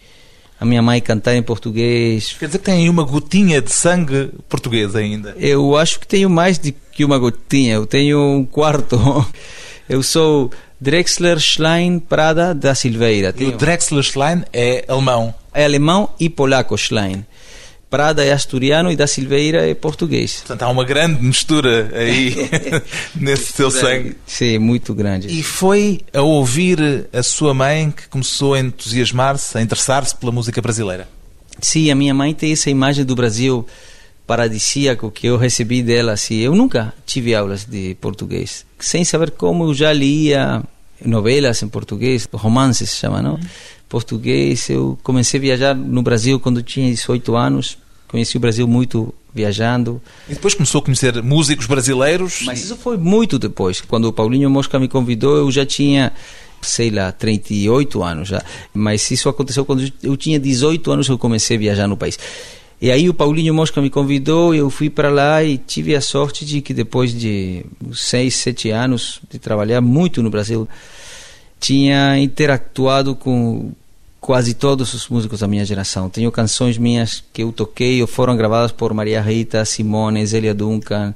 a 0.60 0.66
minha 0.66 0.82
mãe 0.82 1.02
cantar 1.02 1.36
em 1.36 1.44
português. 1.44 2.36
Quer 2.40 2.48
dizer 2.48 2.60
que 2.60 2.66
tem 2.66 2.90
uma 2.90 3.04
gotinha 3.04 3.62
de 3.62 3.72
sangue 3.72 4.32
português 4.48 4.96
ainda? 4.96 5.36
Eu 5.38 5.78
acho 5.78 6.00
que 6.00 6.08
tenho 6.08 6.30
mais 6.30 6.58
de 6.58 6.74
que 6.92 7.04
uma 7.04 7.18
gotinha, 7.18 7.76
eu 7.76 7.86
tenho 7.86 8.20
um 8.20 8.46
quarto. 8.46 8.98
Eu 9.88 10.02
sou 10.02 10.50
Drexler 10.82 11.38
Schlein 11.40 12.00
Prada 12.00 12.56
da 12.56 12.74
Silveira. 12.74 13.32
E 13.38 13.46
o 13.46 13.52
Drexler 13.52 14.02
Schlein 14.02 14.44
é 14.52 14.84
alemão? 14.88 15.32
É 15.54 15.64
alemão 15.64 16.10
e 16.20 16.28
polaco 16.28 16.76
Schlein. 16.76 17.24
Prada 17.96 18.26
é 18.26 18.34
asturiano 18.34 18.92
e 18.92 18.96
da 18.98 19.08
Silveira 19.08 19.66
é 19.66 19.74
português. 19.74 20.40
Portanto, 20.40 20.64
há 20.64 20.70
uma 20.70 20.84
grande 20.84 21.24
mistura 21.24 21.90
aí 21.94 22.36
nesse 23.16 23.54
seu 23.54 23.72
sangue. 23.72 24.18
Sim, 24.28 24.58
muito 24.58 24.94
grande. 24.94 25.30
E 25.30 25.42
foi 25.42 26.02
a 26.14 26.22
ouvir 26.22 27.08
a 27.14 27.24
sua 27.24 27.54
mãe 27.54 27.90
que 27.92 28.10
começou 28.10 28.54
a 28.54 28.60
entusiasmar-se, 28.60 29.58
a 29.58 29.62
interessar-se 29.62 30.14
pela 30.14 30.30
música 30.30 30.62
brasileira? 30.62 31.08
Sim, 31.62 31.90
a 31.90 31.96
minha 31.96 32.14
mãe 32.14 32.34
tem 32.34 32.52
essa 32.52 32.70
imagem 32.70 33.06
do 33.06 33.16
Brasil 33.16 33.66
paradisíaco 34.28 35.10
que 35.10 35.28
eu 35.28 35.38
recebi 35.38 35.82
dela. 35.82 36.12
Assim, 36.12 36.36
eu 36.36 36.54
nunca 36.54 36.94
tive 37.06 37.34
aulas 37.34 37.64
de 37.64 37.96
português. 38.02 38.66
Sem 38.78 39.06
saber 39.06 39.32
como 39.32 39.64
eu 39.64 39.74
já 39.74 39.94
lia 39.94 40.62
novelas 41.02 41.64
em 41.64 41.70
português, 41.70 42.28
romances 42.34 42.90
se 42.90 42.98
chama, 42.98 43.22
não? 43.22 43.36
Uhum. 43.36 43.40
Português, 43.88 44.70
eu 44.70 45.00
comecei 45.02 45.40
a 45.40 45.42
viajar 45.42 45.74
no 45.74 46.02
Brasil 46.02 46.42
quando 46.42 46.62
tinha 46.62 46.92
18 46.92 47.38
anos. 47.38 47.85
Conheci 48.16 48.38
o 48.38 48.40
Brasil 48.40 48.66
muito 48.66 49.14
viajando. 49.34 50.02
E 50.30 50.36
depois 50.36 50.54
começou 50.54 50.80
a 50.80 50.82
conhecer 50.82 51.22
músicos 51.22 51.66
brasileiros? 51.66 52.44
Mas 52.46 52.64
isso 52.64 52.78
foi 52.78 52.96
muito 52.96 53.38
depois. 53.38 53.82
Quando 53.82 54.06
o 54.06 54.14
Paulinho 54.14 54.50
Mosca 54.50 54.80
me 54.80 54.88
convidou, 54.88 55.36
eu 55.36 55.52
já 55.52 55.66
tinha 55.66 56.14
sei 56.62 56.90
lá, 56.90 57.12
38 57.12 58.02
anos 58.02 58.30
já. 58.30 58.42
Mas 58.74 59.12
isso 59.12 59.28
aconteceu 59.28 59.66
quando 59.66 59.92
eu 60.02 60.16
tinha 60.16 60.40
18 60.40 60.90
anos 60.90 61.10
eu 61.10 61.18
comecei 61.18 61.58
a 61.58 61.60
viajar 61.60 61.88
no 61.90 61.98
país. 61.98 62.18
E 62.82 62.90
aí 62.90 63.10
o 63.10 63.14
Paulinho 63.14 63.54
Mosca 63.54 63.82
me 63.82 63.90
convidou, 63.90 64.56
eu 64.56 64.70
fui 64.70 64.90
para 64.90 65.10
lá 65.10 65.44
e 65.44 65.58
tive 65.58 65.94
a 65.94 66.00
sorte 66.00 66.46
de 66.46 66.62
que 66.62 66.74
depois 66.74 67.14
de 67.14 67.66
seis, 67.94 68.38
sete 68.38 68.70
anos 68.70 69.20
de 69.30 69.38
trabalhar 69.38 69.82
muito 69.82 70.24
no 70.24 70.30
Brasil, 70.30 70.70
tinha 71.60 72.18
interactuado 72.18 73.14
com 73.14 73.74
quase 74.26 74.56
todos 74.56 74.92
os 74.96 75.08
músicos 75.08 75.42
da 75.42 75.48
minha 75.48 75.64
geração. 75.64 76.10
Tenho 76.10 76.32
canções 76.32 76.80
minhas 76.80 77.24
que 77.32 77.44
eu 77.44 77.52
toquei 77.52 78.02
ou 78.02 78.08
foram 78.08 78.36
gravadas 78.36 78.72
por 78.72 78.92
Maria 78.92 79.22
Rita, 79.22 79.64
Simone, 79.64 80.26
Zélia 80.26 80.52
Duncan, 80.52 81.14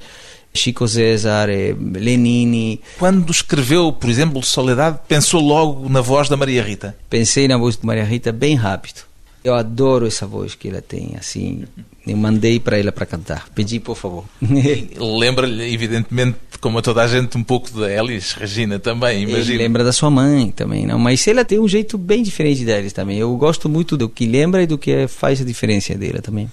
Chico 0.54 0.88
César, 0.88 1.50
eh, 1.50 1.76
Lenini. 1.76 2.80
Quando 3.00 3.32
escreveu, 3.32 3.92
por 3.92 4.12
exemplo, 4.12 4.44
Soledade, 4.44 5.00
pensou 5.08 5.42
logo 5.42 5.90
na 5.90 6.02
voz 6.02 6.30
da 6.30 6.38
Maria 6.38 6.62
Rita? 6.62 6.96
Pensei 7.10 7.48
na 7.48 7.58
voz 7.58 7.76
de 7.76 7.84
Maria 7.84 8.04
Rita 8.04 8.32
bem 8.32 8.54
rápido. 8.54 9.09
Eu 9.44 9.56
adoro 9.56 10.06
essa 10.06 10.28
voz 10.28 10.54
que 10.54 10.68
ela 10.68 10.82
tem, 10.82 11.16
assim. 11.18 11.64
Eu 12.06 12.18
mandei 12.18 12.60
para 12.60 12.78
ela 12.78 12.92
para 12.92 13.06
cantar. 13.06 13.48
Pedi, 13.56 13.80
por 13.80 13.96
favor. 13.96 14.26
Lembra-lhe, 15.00 15.74
evidentemente, 15.74 16.38
como 16.60 16.80
a 16.80 16.82
toda 16.82 17.04
a 17.04 17.08
gente, 17.08 17.38
um 17.38 17.44
pouco 17.44 17.72
da 17.80 17.90
Elis 17.90 18.34
Regina 18.34 18.80
também, 18.80 19.24
imagino. 19.24 19.58
Lembra 19.58 19.84
da 19.84 19.94
sua 19.94 20.10
mãe 20.10 20.52
também, 20.52 20.86
não? 20.86 21.00
Mas 21.00 21.26
ela 21.26 21.46
tem 21.46 21.58
um 21.58 21.68
jeito 21.68 21.98
bem 21.98 22.22
diferente 22.22 22.66
deles 22.66 22.92
também. 22.92 23.18
Eu 23.18 23.34
gosto 23.38 23.70
muito 23.70 23.96
do 23.96 24.10
que 24.10 24.26
lembra 24.26 24.62
e 24.64 24.68
do 24.68 24.78
que 24.78 25.08
faz 25.08 25.40
a 25.40 25.46
diferença 25.46 25.96
dela 25.96 26.22
também. 26.22 26.50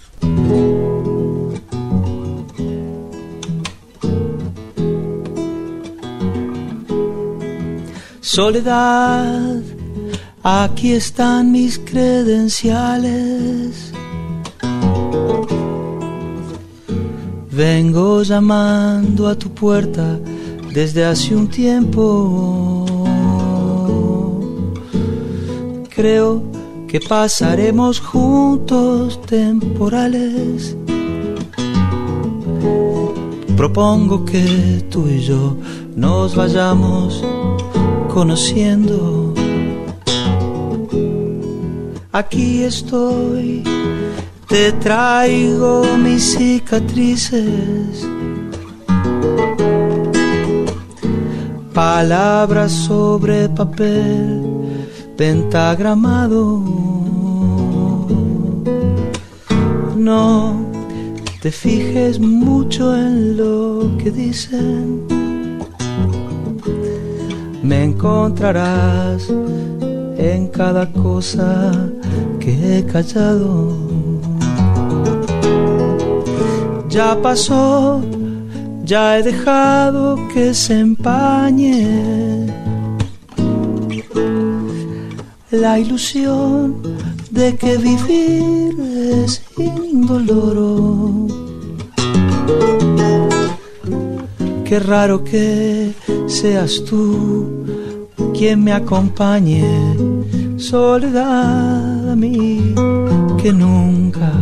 Soledad 8.22 9.64
Aquí 10.48 10.92
están 10.92 11.50
mis 11.50 11.76
credenciales. 11.76 13.92
Vengo 17.50 18.22
llamando 18.22 19.26
a 19.26 19.34
tu 19.34 19.50
puerta 19.50 20.20
desde 20.72 21.04
hace 21.04 21.34
un 21.34 21.48
tiempo. 21.48 22.86
Creo 25.92 26.44
que 26.86 27.00
pasaremos 27.00 27.98
juntos 27.98 29.20
temporales. 29.22 30.76
Propongo 33.56 34.24
que 34.24 34.86
tú 34.88 35.08
y 35.08 35.22
yo 35.22 35.56
nos 35.96 36.36
vayamos 36.36 37.24
conociendo 38.06 39.25
aquí 42.18 42.62
estoy, 42.62 43.62
te 44.48 44.72
traigo 44.72 45.84
mis 45.98 46.36
cicatrices. 46.36 48.06
Palabras 51.74 52.72
sobre 52.72 53.50
papel 53.50 54.42
pentagramado. 55.16 56.62
No 59.94 60.64
te 61.42 61.50
fijes 61.50 62.18
mucho 62.18 62.96
en 62.96 63.36
lo 63.36 63.94
que 63.98 64.10
dicen. 64.10 65.06
Me 67.62 67.84
encontrarás 67.84 69.30
en 70.32 70.48
cada 70.48 70.86
cosa 70.92 71.72
que 72.40 72.78
he 72.78 72.84
callado. 72.84 73.76
Ya 76.88 77.20
pasó, 77.20 78.00
ya 78.84 79.18
he 79.18 79.22
dejado 79.22 80.16
que 80.32 80.54
se 80.54 80.80
empañe 80.80 82.46
la 85.50 85.78
ilusión 85.78 86.82
de 87.30 87.56
que 87.56 87.76
vivir 87.76 88.74
es 89.22 89.42
indoloro. 89.56 91.26
Qué 94.64 94.80
raro 94.80 95.22
que 95.22 95.94
seas 96.26 96.82
tú 96.88 97.46
quien 98.36 98.62
me 98.62 98.72
acompañe, 98.72 99.64
soledad 100.58 102.10
a 102.10 102.16
mí, 102.16 102.74
que 103.40 103.52
nunca 103.52 104.32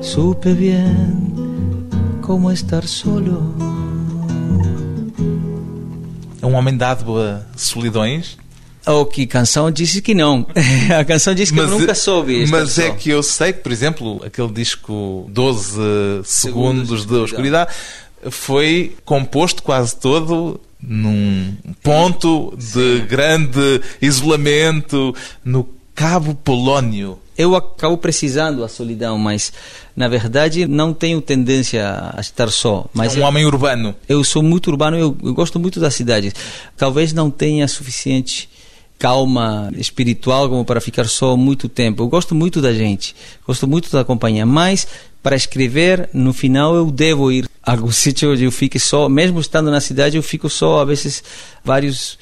supe 0.00 0.52
bien 0.54 1.88
cómo 2.20 2.50
estar 2.50 2.86
solo. 2.86 3.54
É 6.40 6.46
um 6.46 6.54
homem 6.54 6.76
dado 6.76 7.20
a 7.20 7.42
solidões? 7.56 8.36
Oh, 8.84 9.06
que 9.06 9.26
canção 9.26 9.70
disse 9.70 10.02
que 10.02 10.14
não. 10.14 10.44
a 10.98 11.04
canção 11.04 11.34
disse 11.34 11.52
que 11.52 11.60
mas, 11.60 11.70
eu 11.70 11.78
nunca 11.78 11.94
soube. 11.94 12.46
Mas 12.48 12.78
é 12.78 12.90
que 12.90 13.10
eu 13.10 13.22
sei 13.22 13.52
que, 13.52 13.60
por 13.60 13.70
exemplo, 13.70 14.20
aquele 14.24 14.50
disco 14.50 15.26
12 15.28 15.72
Segundos, 16.24 16.26
Segundos 16.26 17.06
de 17.06 17.14
Oscuridade 17.14 17.72
foi 18.30 18.96
composto 19.04 19.62
quase 19.62 19.96
todo 19.96 20.60
num 20.82 21.56
ponto 21.82 22.54
de 22.56 23.00
grande 23.02 23.80
isolamento 24.00 25.14
no 25.44 25.68
Cabo 25.94 26.34
Polônio. 26.34 27.18
Eu 27.36 27.54
acabo 27.54 27.96
precisando 27.96 28.60
da 28.60 28.68
solidão, 28.68 29.16
mas 29.16 29.52
na 29.96 30.06
verdade 30.08 30.66
não 30.66 30.92
tenho 30.92 31.20
tendência 31.20 32.12
a 32.14 32.20
estar 32.20 32.50
só. 32.50 32.86
Mas 32.92 33.14
é 33.14 33.18
um 33.18 33.22
eu, 33.22 33.28
homem 33.28 33.44
urbano. 33.46 33.94
Eu 34.08 34.22
sou 34.22 34.42
muito 34.42 34.70
urbano, 34.70 34.98
eu, 34.98 35.16
eu 35.22 35.32
gosto 35.32 35.58
muito 35.58 35.80
das 35.80 35.94
cidades. 35.94 36.34
Talvez 36.76 37.12
não 37.12 37.30
tenha 37.30 37.66
suficiente 37.68 38.48
calma 38.98 39.70
espiritual 39.76 40.48
como 40.48 40.64
para 40.64 40.80
ficar 40.80 41.06
só 41.06 41.36
muito 41.36 41.68
tempo. 41.68 42.02
Eu 42.02 42.08
gosto 42.08 42.34
muito 42.34 42.60
da 42.60 42.72
gente, 42.72 43.16
gosto 43.46 43.66
muito 43.66 43.90
da 43.90 44.04
companhia, 44.04 44.46
mas 44.46 44.86
para 45.22 45.34
escrever, 45.34 46.10
no 46.12 46.32
final 46.32 46.74
eu 46.74 46.90
devo 46.90 47.32
ir 47.32 47.48
a 47.62 47.72
algum 47.72 47.90
sítio 47.90 48.32
onde 48.32 48.44
eu 48.44 48.52
fique 48.52 48.78
só, 48.78 49.08
mesmo 49.08 49.40
estando 49.40 49.70
na 49.70 49.80
cidade, 49.80 50.16
eu 50.16 50.22
fico 50.22 50.48
só, 50.48 50.82
às 50.82 50.88
vezes, 50.88 51.24
vários 51.64 52.18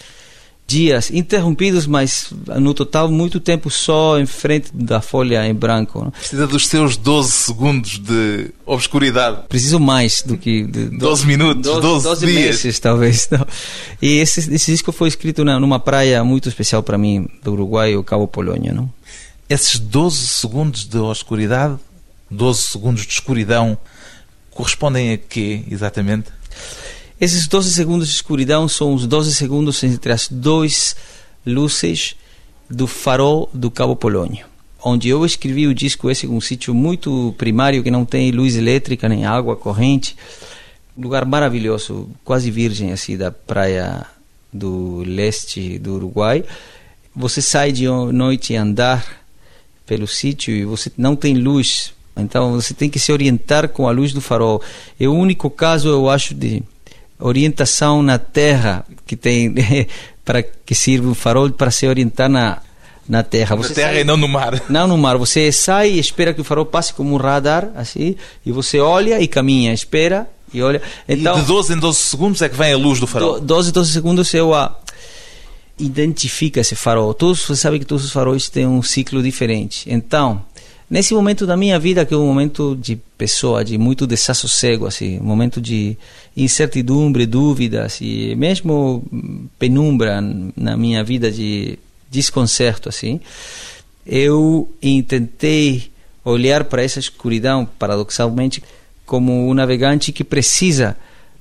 dias 0.67 1.11
interrompidos, 1.11 1.85
mas 1.85 2.33
no 2.61 2.73
total 2.73 3.11
muito 3.11 3.41
tempo 3.41 3.69
só 3.69 4.21
em 4.21 4.27
frente 4.27 4.71
da 4.73 5.01
folha 5.01 5.45
em 5.45 5.53
branco. 5.53 6.05
Não? 6.05 6.11
Precisa 6.13 6.47
dos 6.47 6.69
seus 6.69 6.97
12 6.97 7.33
segundos 7.33 7.99
de 7.99 8.53
obscuridade. 8.65 9.49
Preciso 9.49 9.81
mais 9.81 10.23
do 10.23 10.37
que... 10.37 10.63
De, 10.63 10.85
12 10.97 11.27
minutos, 11.27 11.63
12, 11.63 11.81
12, 11.81 12.05
12 12.05 12.27
dias. 12.27 12.45
meses, 12.45 12.79
talvez. 12.79 13.29
Não. 13.33 13.45
E 14.01 14.19
esse, 14.19 14.55
esse 14.55 14.71
disco 14.71 14.93
foi 14.93 15.09
escrito 15.09 15.45
na, 15.45 15.59
numa 15.59 15.81
praia 15.81 16.23
muito 16.23 16.49
especial 16.49 16.85
para 16.85 16.97
mim, 16.97 17.29
do 17.43 17.53
Uruguai, 17.53 17.97
o 17.97 18.05
Cabo 18.05 18.29
Polônia. 18.29 18.73
Não? 18.73 18.89
Esses 19.49 19.77
12 19.81 20.17
segundos 20.17 20.85
de 20.85 20.99
obscuridade 20.99 21.77
12 22.31 22.63
segundos 22.63 23.07
de 23.07 23.13
escuridão 23.13 23.77
correspondem 24.51 25.13
a 25.13 25.19
quê, 25.19 25.63
exatamente? 25.71 26.29
Esses 27.21 27.47
12 27.47 27.73
segundos 27.73 28.09
de 28.09 28.15
escuridão 28.15 28.67
são 28.67 28.95
os 28.95 29.07
12 29.07 29.35
segundos 29.35 29.83
entre 29.85 30.13
as 30.13 30.29
duas 30.29 30.97
luzes 31.45 32.15
do 32.69 32.87
farol 32.87 33.51
do 33.53 33.71
Cabo 33.71 33.95
Polônio, 33.95 34.47
onde 34.83 35.09
eu 35.09 35.25
escrevi 35.27 35.67
o 35.67 35.75
disco 35.75 36.11
esse 36.11 36.27
um 36.27 36.41
sítio 36.41 36.75
muito 36.75 37.35
primário 37.37 37.83
que 37.83 37.91
não 37.91 38.05
tem 38.05 38.31
luz 38.31 38.57
elétrica 38.57 39.09
nem 39.09 39.27
água 39.27 39.57
corrente, 39.57 40.17
lugar 40.97 41.25
maravilhoso, 41.25 42.09
quase 42.25 42.51
virgem 42.51 42.93
assim 42.93 43.17
da 43.17 43.31
praia 43.31 44.07
do 44.53 45.03
leste 45.07 45.79
do 45.79 45.95
Uruguai. 45.95 46.45
Você 47.15 47.43
sai 47.43 47.73
de 47.73 47.87
noite 47.87 48.53
e 48.53 48.57
andar 48.57 49.05
pelo 49.85 50.07
sítio 50.07 50.55
e 50.55 50.65
você 50.65 50.91
não 50.97 51.17
tem 51.17 51.35
luz 51.35 51.93
Então 52.21 52.53
você 52.53 52.75
tem 52.75 52.89
que 52.89 52.99
se 52.99 53.13
orientar 53.13 53.69
com 53.69 53.89
a 53.89 53.91
luz 53.91 54.13
do 54.13 54.21
farol. 54.21 54.63
É 54.99 55.07
o 55.07 55.13
único 55.13 55.51
caso, 55.51 55.89
eu 55.89 56.09
acho, 56.09 56.35
de 56.35 56.63
orientação 57.19 58.03
na 58.03 58.19
terra 58.19 58.85
que 59.07 59.17
tem 59.17 59.55
para 60.25 60.43
que 60.43 60.75
sirva 60.75 61.11
o 61.11 61.15
farol 61.15 61.51
para 61.51 61.71
se 61.71 61.87
orientar 61.87 62.29
na 62.29 62.59
na 63.09 63.25
terra. 63.25 63.57
Você 63.57 63.71
na 63.71 63.75
terra 63.75 63.93
sai, 63.93 64.01
e 64.03 64.05
não 64.05 64.17
no 64.17 64.29
mar. 64.29 64.63
Não 64.71 64.87
no 64.87 64.97
mar. 64.97 65.19
Você 65.19 65.51
sai 65.51 65.91
e 65.91 65.99
espera 65.99 66.33
que 66.33 66.41
o 66.41 66.45
farol 66.45 66.65
passe 66.65 66.95
como 66.95 67.13
um 67.13 67.17
radar, 67.17 67.69
assim, 67.75 68.15
e 68.47 68.53
você 68.53 68.79
olha 68.79 69.21
e 69.21 69.27
caminha, 69.27 69.73
espera 69.73 70.29
e 70.55 70.63
olha. 70.63 70.81
Então, 71.09 71.37
e 71.37 71.41
de 71.41 71.47
12 71.47 71.73
em 71.75 71.79
12 71.79 71.99
segundos 71.99 72.41
é 72.41 72.49
que 72.49 72.57
vem 72.57 72.73
a 72.73 72.77
luz 72.77 73.01
do 73.01 73.09
farol? 73.09 73.41
12 73.41 73.71
em 73.71 73.73
12 73.73 73.93
segundos 73.93 74.33
o 74.33 74.55
a 74.55 74.77
identifica 75.81 76.61
esse 76.61 76.77
farol. 76.77 77.15
Todos, 77.15 77.41
você 77.41 77.57
sabe 77.57 77.79
que 77.79 77.85
todos 77.85 78.05
os 78.05 78.13
faróis 78.13 78.49
têm 78.49 78.67
um 78.67 78.83
ciclo 78.83 79.23
diferente. 79.23 79.91
Então, 79.91 80.45
nesse 80.91 81.15
momento 81.15 81.47
da 81.47 81.57
minha 81.57 81.79
vida, 81.79 82.05
que 82.05 82.13
é 82.13 82.17
um 82.17 82.27
momento 82.27 82.77
de 82.77 82.97
pessoa, 83.17 83.65
de 83.65 83.79
muito 83.79 84.07
desassossego, 84.07 84.87
assim, 84.87 85.21
um 85.21 85.25
momento 85.25 85.61
de 85.61 85.97
incertidumbre, 86.37 87.25
dúvidas 87.25 87.99
e 88.01 88.35
mesmo 88.37 89.05
penumbra 89.59 90.21
na 90.57 90.77
minha 90.77 91.05
vida 91.05 91.31
de 91.31 91.79
desconcerto, 92.11 92.89
assim, 92.89 93.21
eu 94.05 94.69
tentei 95.07 95.91
olhar 96.25 96.65
para 96.65 96.83
essa 96.83 96.99
escuridão, 96.99 97.65
paradoxalmente, 97.79 98.63
como 99.07 99.49
um 99.49 99.55
navegante 99.55 100.11
que 100.11 100.25
precisa 100.25 100.97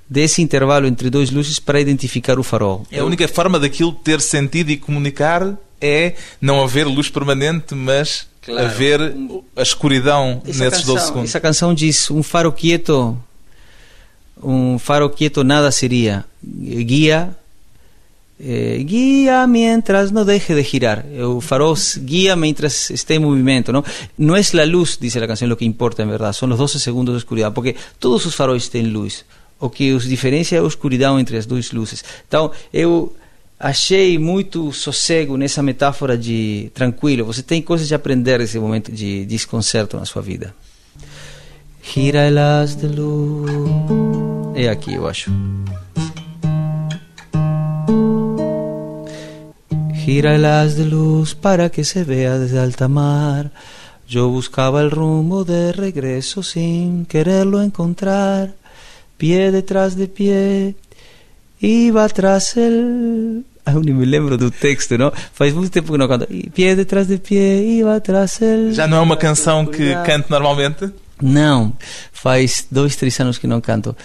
desse 0.08 0.42
intervalo 0.42 0.88
entre 0.88 1.10
duas 1.10 1.30
luzes 1.32 1.60
para 1.60 1.80
identificar 1.80 2.40
o 2.40 2.44
farol. 2.44 2.86
É 2.92 3.00
a 3.00 3.06
única 3.06 3.28
forma 3.28 3.60
daquilo 3.60 3.92
ter 3.92 4.22
sentido 4.22 4.70
e 4.72 4.78
comunicar 4.78 5.56
é 5.82 6.14
não 6.42 6.64
haver 6.64 6.86
luz 6.86 7.10
permanente, 7.10 7.74
mas 7.76 8.28
claro. 8.50 8.68
haver 8.68 9.16
a 9.56 9.62
escuridão 9.62 10.42
essa 10.46 10.64
nesses 10.64 10.80
canção, 10.80 10.96
12 10.96 11.06
segundos. 11.06 11.30
Essa 11.30 11.40
canção 11.40 11.74
diz: 11.74 12.10
um 12.12 12.24
faro 12.24 12.52
quieto, 12.52 13.18
um 14.42 14.78
faro 14.80 15.10
quieto 15.10 15.44
nada 15.44 15.72
seria. 15.72 16.26
Guia, 16.42 17.36
eh, 18.42 18.82
guia 18.84 19.46
mientras 19.46 20.12
não 20.12 20.24
deixe 20.24 20.56
de 20.56 20.64
girar. 20.64 21.06
O 21.36 21.42
farol 21.42 21.76
guia 22.00 22.36
mientras 22.36 22.90
esté 22.90 23.16
em 23.16 23.20
movimento. 23.20 23.72
Não, 23.72 23.84
não 24.18 24.36
é 24.36 24.40
a 24.40 24.66
luz, 24.66 24.98
diz 25.00 25.16
a 25.18 25.28
canção, 25.28 25.52
o 25.52 25.56
que 25.58 25.66
importa, 25.66 26.04
em 26.04 26.08
verdade. 26.08 26.38
São 26.38 26.50
os 26.50 26.58
12 26.58 26.80
segundos 26.80 27.14
de 27.16 27.20
escuridão, 27.20 27.52
porque 27.52 27.76
todos 28.00 28.26
os 28.26 28.34
faróis 28.34 28.70
têm 28.70 28.84
luz. 28.84 29.26
O 29.60 29.70
que 29.70 29.92
os 29.92 30.08
diferencia 30.08 30.58
é 30.58 30.62
a 30.62 30.68
escuridão 30.68 31.20
entre 31.20 31.36
as 31.36 31.46
duas 31.46 31.72
luzes. 31.74 32.02
Então, 32.26 32.50
eu 32.74 33.14
achei 33.60 34.18
muito 34.18 34.72
sossego 34.72 35.36
nessa 35.36 35.62
metáfora 35.62 36.18
de 36.18 36.72
tranquilo. 36.74 37.26
Você 37.26 37.44
tem 37.44 37.62
coisas 37.62 37.88
de 37.88 37.94
aprender 37.94 38.40
nesse 38.40 38.58
momento 38.58 38.92
de 38.92 39.26
desconcerto 39.26 39.98
na 39.98 40.06
sua 40.06 40.22
vida. 40.22 40.56
Gira 41.82 42.28
el 42.28 42.38
haz 42.38 42.76
de 42.76 42.88
luz. 42.88 43.52
É 44.56 44.70
aqui, 44.70 44.94
eu 44.94 45.08
acho. 45.08 45.32
Gira 49.94 50.36
el 50.36 50.46
haz 50.46 50.76
de 50.76 50.84
luz 50.84 51.34
para 51.34 51.70
que 51.70 51.84
se 51.84 52.04
vea 52.04 52.38
desde 52.40 52.58
alta 52.58 52.88
mar. 52.88 53.52
Yo 54.08 54.30
buscaba 54.30 54.82
el 54.82 54.90
rumbo 54.90 55.44
de 55.44 55.72
regreso 55.72 56.42
sin 56.42 57.06
quererlo 57.06 57.62
encontrar. 57.62 58.60
pie 59.20 59.52
detrás 59.52 59.96
de 59.96 60.08
pie, 60.08 60.76
iba 61.62 62.08
tras 62.10 62.56
el... 62.58 63.44
Ah, 63.66 63.74
nem 63.74 63.94
me 63.94 64.06
lembro 64.06 64.38
do 64.38 64.50
texto, 64.50 64.98
não? 64.98 65.12
Faz 65.34 65.54
muito 65.54 65.72
tempo 65.72 65.92
que 65.92 65.98
não 65.98 66.08
canto. 66.08 66.28
Pie 66.28 66.76
detrás 66.76 67.08
de 67.08 67.18
pie, 67.18 67.80
iba 67.80 68.00
tras 68.00 68.42
el... 68.42 68.74
Já 68.74 68.88
não 68.88 68.98
é 68.98 69.02
uma 69.02 69.18
canção 69.18 69.66
que 69.66 69.94
canto 70.06 70.30
normalmente? 70.30 70.92
Não, 71.22 71.74
faz 72.12 72.66
dois, 72.72 72.96
três 72.96 73.20
anos 73.20 73.38
que 73.38 73.46
não 73.46 73.60
canto. 73.60 73.96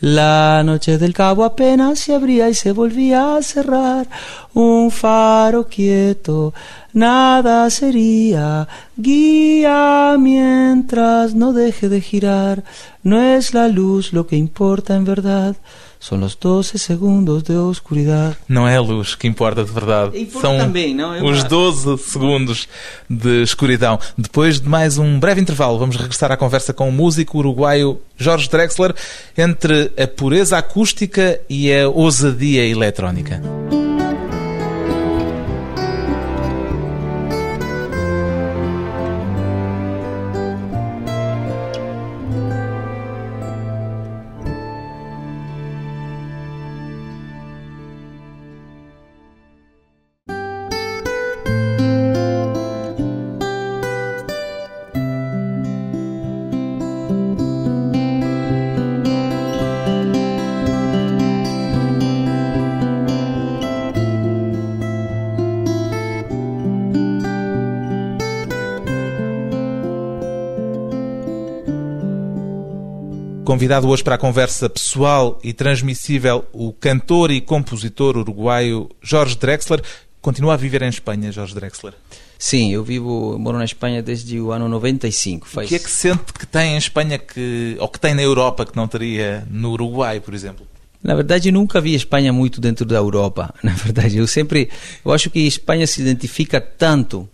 La 0.00 0.62
noche 0.62 0.98
del 0.98 1.14
cabo 1.14 1.44
apenas 1.44 2.00
se 2.00 2.14
abría 2.14 2.50
y 2.50 2.54
se 2.54 2.72
volvía 2.72 3.36
a 3.36 3.42
cerrar. 3.42 4.06
Un 4.52 4.90
faro 4.90 5.66
quieto, 5.66 6.52
nada 6.92 7.70
sería. 7.70 8.68
Guía 8.96 10.16
mientras 10.18 11.34
no 11.34 11.52
deje 11.52 11.88
de 11.88 12.00
girar. 12.02 12.64
No 13.02 13.18
es 13.18 13.54
la 13.54 13.68
luz 13.68 14.12
lo 14.12 14.26
que 14.26 14.36
importa 14.36 14.94
en 14.94 15.04
verdad. 15.04 15.56
São 16.04 16.20
os 16.20 16.34
12 16.34 16.78
segundos 16.78 17.42
de 17.42 17.54
oscuridade. 17.54 18.36
Não 18.46 18.68
é 18.68 18.76
a 18.76 18.80
luz 18.82 19.14
que 19.14 19.26
importa 19.26 19.64
de 19.64 19.72
verdade. 19.72 20.20
Importa 20.20 20.48
São 20.48 20.58
também, 20.58 20.94
não? 20.94 21.14
É 21.14 21.22
os 21.22 21.42
12 21.44 21.96
segundos 21.96 22.68
de 23.08 23.42
escuridão. 23.42 23.98
Depois 24.16 24.60
de 24.60 24.68
mais 24.68 24.98
um 24.98 25.18
breve 25.18 25.40
intervalo, 25.40 25.78
vamos 25.78 25.96
regressar 25.96 26.30
à 26.30 26.36
conversa 26.36 26.74
com 26.74 26.90
o 26.90 26.92
músico 26.92 27.38
uruguaio 27.38 27.98
Jorge 28.18 28.50
Drexler 28.50 28.94
entre 29.34 29.92
a 29.98 30.06
pureza 30.06 30.58
acústica 30.58 31.40
e 31.48 31.72
a 31.72 31.88
ousadia 31.88 32.66
eletrónica. 32.66 33.40
Convidado 73.44 73.86
hoje 73.88 74.02
para 74.02 74.14
a 74.14 74.18
conversa 74.18 74.70
pessoal 74.70 75.38
e 75.44 75.52
transmissível, 75.52 76.46
o 76.50 76.72
cantor 76.72 77.30
e 77.30 77.42
compositor 77.42 78.16
uruguaio 78.16 78.88
Jorge 79.02 79.36
Drexler. 79.36 79.82
Continua 80.22 80.54
a 80.54 80.56
viver 80.56 80.80
em 80.80 80.88
Espanha, 80.88 81.30
Jorge 81.30 81.54
Drexler? 81.54 81.92
Sim, 82.38 82.72
eu 82.72 82.82
vivo, 82.82 83.38
moro 83.38 83.58
na 83.58 83.64
Espanha 83.66 84.02
desde 84.02 84.40
o 84.40 84.50
ano 84.50 84.66
95. 84.66 85.46
Faz... 85.46 85.66
O 85.66 85.68
que 85.68 85.74
é 85.74 85.78
que 85.78 85.90
sente 85.90 86.32
que 86.32 86.46
tem 86.46 86.72
em 86.72 86.78
Espanha 86.78 87.18
que, 87.18 87.76
ou 87.78 87.86
que 87.86 88.00
tem 88.00 88.14
na 88.14 88.22
Europa 88.22 88.64
que 88.64 88.74
não 88.74 88.88
teria 88.88 89.46
no 89.50 89.72
Uruguai, 89.72 90.20
por 90.20 90.32
exemplo? 90.32 90.66
Na 91.02 91.14
verdade, 91.14 91.52
nunca 91.52 91.82
vi 91.82 91.92
a 91.92 91.96
Espanha 91.96 92.32
muito 92.32 92.62
dentro 92.62 92.86
da 92.86 92.96
Europa. 92.96 93.54
Na 93.62 93.72
verdade, 93.72 94.16
eu 94.16 94.26
sempre, 94.26 94.70
eu 95.04 95.12
acho 95.12 95.28
que 95.28 95.44
a 95.44 95.46
Espanha 95.46 95.86
se 95.86 96.00
identifica 96.00 96.62
tanto 96.62 97.28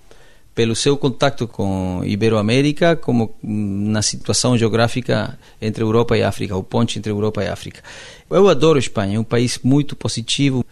pelo 0.60 0.76
seu 0.76 0.94
contato 0.94 1.48
com 1.48 2.02
Iberoamérica, 2.04 2.94
como 2.94 3.34
na 3.42 4.02
situação 4.02 4.58
geográfica 4.58 5.38
entre 5.58 5.82
Europa 5.82 6.18
e 6.18 6.22
África, 6.22 6.54
o 6.54 6.62
ponte 6.62 6.98
entre 6.98 7.10
Europa 7.10 7.42
e 7.42 7.48
África. 7.48 7.82
Eu 8.28 8.46
adoro 8.46 8.76
a 8.76 8.78
Espanha, 8.78 9.16
é 9.16 9.18
um 9.18 9.24
país 9.24 9.58
muito 9.62 9.96
positivo, 9.96 10.62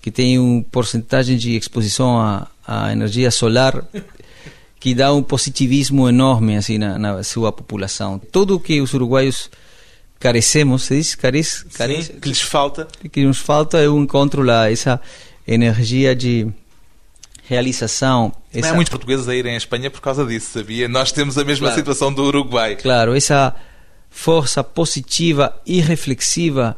que 0.00 0.10
tem 0.10 0.38
uma 0.38 0.62
porcentagem 0.62 1.36
de 1.36 1.54
exposição 1.58 2.18
à, 2.18 2.48
à 2.66 2.90
energia 2.90 3.30
solar 3.30 3.84
que 4.80 4.94
dá 4.94 5.12
um 5.12 5.22
positivismo 5.22 6.08
enorme 6.08 6.56
assim 6.56 6.78
na, 6.78 6.98
na 6.98 7.22
sua 7.22 7.52
população. 7.52 8.18
Tudo 8.32 8.56
o 8.56 8.60
que 8.60 8.80
os 8.80 8.94
uruguaios 8.94 9.50
carecemos, 10.18 10.84
se 10.84 10.96
diz, 10.96 11.14
carece, 11.14 11.66
carece, 11.66 12.14
Sim, 12.14 12.18
que 12.18 12.30
lhes 12.30 12.40
falta, 12.40 12.88
que 13.12 13.22
nos 13.26 13.40
falta, 13.40 13.76
eu 13.76 13.98
encontro 13.98 14.42
lá 14.42 14.70
essa 14.70 14.98
energia 15.46 16.16
de 16.16 16.50
realização. 17.46 18.32
Essa... 18.52 18.68
Não 18.68 18.70
há 18.70 18.74
muitos 18.74 18.90
portugueses 18.90 19.28
a 19.28 19.34
irem 19.34 19.54
à 19.54 19.56
Espanha 19.56 19.90
por 19.90 20.00
causa 20.00 20.24
disso, 20.24 20.50
sabia? 20.52 20.88
Nós 20.88 21.12
temos 21.12 21.36
a 21.38 21.44
mesma 21.44 21.66
claro. 21.66 21.80
situação 21.80 22.12
do 22.12 22.24
Uruguai. 22.24 22.76
Claro, 22.76 23.14
essa 23.14 23.54
força 24.10 24.62
positiva 24.62 25.54
e 25.66 25.80
reflexiva, 25.80 26.76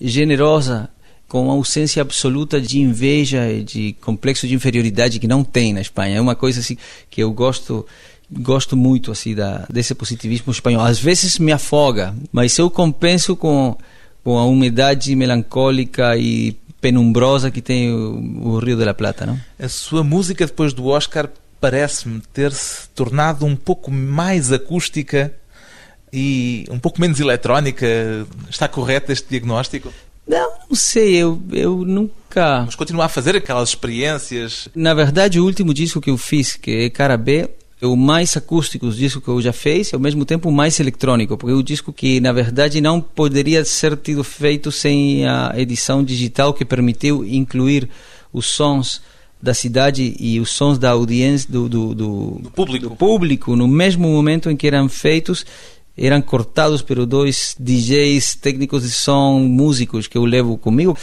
generosa, 0.00 0.88
com 1.28 1.50
ausência 1.50 2.00
absoluta 2.00 2.60
de 2.60 2.80
inveja 2.80 3.50
e 3.50 3.62
de 3.62 3.92
complexo 4.00 4.48
de 4.48 4.54
inferioridade 4.54 5.18
que 5.18 5.28
não 5.28 5.44
tem 5.44 5.72
na 5.74 5.80
Espanha. 5.80 6.16
É 6.16 6.20
uma 6.20 6.34
coisa 6.34 6.60
assim 6.60 6.76
que 7.10 7.22
eu 7.22 7.30
gosto 7.30 7.86
gosto 8.30 8.76
muito 8.76 9.10
assim 9.10 9.34
da 9.34 9.66
desse 9.70 9.94
positivismo 9.94 10.50
espanhol. 10.50 10.82
Às 10.82 10.98
vezes 10.98 11.38
me 11.38 11.52
afoga, 11.52 12.14
mas 12.32 12.56
eu 12.58 12.70
compenso 12.70 13.36
com 13.36 13.76
com 14.24 14.38
a 14.38 14.44
umidade 14.44 15.14
melancólica 15.14 16.16
e 16.16 16.56
penumbrosa 16.80 17.50
que 17.50 17.60
tem 17.60 17.92
o, 17.92 18.48
o 18.48 18.58
Rio 18.58 18.76
de 18.76 18.84
la 18.84 18.94
Plata, 18.94 19.26
não? 19.26 19.38
A 19.58 19.68
sua 19.68 20.02
música 20.04 20.46
depois 20.46 20.72
do 20.72 20.86
Oscar 20.86 21.28
parece-me 21.60 22.20
ter-se 22.32 22.88
tornado 22.90 23.44
um 23.44 23.56
pouco 23.56 23.90
mais 23.90 24.52
acústica 24.52 25.32
e 26.12 26.64
um 26.70 26.78
pouco 26.78 27.00
menos 27.00 27.18
eletrónica. 27.20 27.86
Está 28.48 28.68
correto 28.68 29.12
este 29.12 29.28
diagnóstico? 29.28 29.92
Não, 30.26 30.52
não 30.68 30.76
sei, 30.76 31.16
eu, 31.16 31.42
eu 31.52 31.84
nunca. 31.84 32.64
Mas 32.66 32.74
continuar 32.74 33.06
a 33.06 33.08
fazer 33.08 33.34
aquelas 33.34 33.70
experiências. 33.70 34.68
Na 34.74 34.92
verdade, 34.92 35.40
o 35.40 35.44
último 35.44 35.72
disco 35.72 36.00
que 36.00 36.10
eu 36.10 36.18
fiz, 36.18 36.54
que 36.54 36.84
é 36.84 36.90
Cara 36.90 37.16
B, 37.16 37.48
o 37.82 37.96
mais 37.96 38.36
acústico 38.36 38.86
dos 38.86 38.96
discos 38.96 39.22
que 39.22 39.28
eu 39.28 39.40
já 39.40 39.52
fiz 39.52 39.90
e 39.90 39.94
ao 39.94 40.00
mesmo 40.00 40.24
tempo 40.24 40.48
o 40.48 40.52
mais 40.52 40.78
eletrônico, 40.80 41.36
porque 41.36 41.52
é 41.52 41.56
um 41.56 41.62
disco 41.62 41.92
que 41.92 42.20
na 42.20 42.32
verdade 42.32 42.80
não 42.80 43.00
poderia 43.00 43.64
ser 43.64 43.96
tido 43.96 44.24
feito 44.24 44.72
sem 44.72 45.26
a 45.26 45.52
edição 45.56 46.02
digital 46.02 46.52
que 46.52 46.64
permitiu 46.64 47.24
incluir 47.24 47.88
os 48.32 48.46
sons 48.46 49.00
da 49.40 49.54
cidade 49.54 50.16
e 50.18 50.40
os 50.40 50.50
sons 50.50 50.78
da 50.78 50.90
audiência 50.90 51.48
do, 51.50 51.68
do, 51.68 51.94
do, 51.94 52.30
do 52.42 52.50
público. 52.50 52.88
do 52.88 52.96
público 52.96 53.56
no 53.56 53.68
mesmo 53.68 54.08
momento 54.08 54.50
em 54.50 54.56
que 54.56 54.66
eram 54.66 54.88
feitos 54.88 55.46
eram 55.96 56.20
cortados 56.20 56.82
por 56.82 57.04
dois 57.06 57.56
DJs 57.58 58.34
técnicos 58.36 58.82
de 58.82 58.90
som 58.90 59.38
músicos 59.38 60.08
que 60.08 60.18
eu 60.18 60.24
levo 60.24 60.58
comigo 60.58 60.96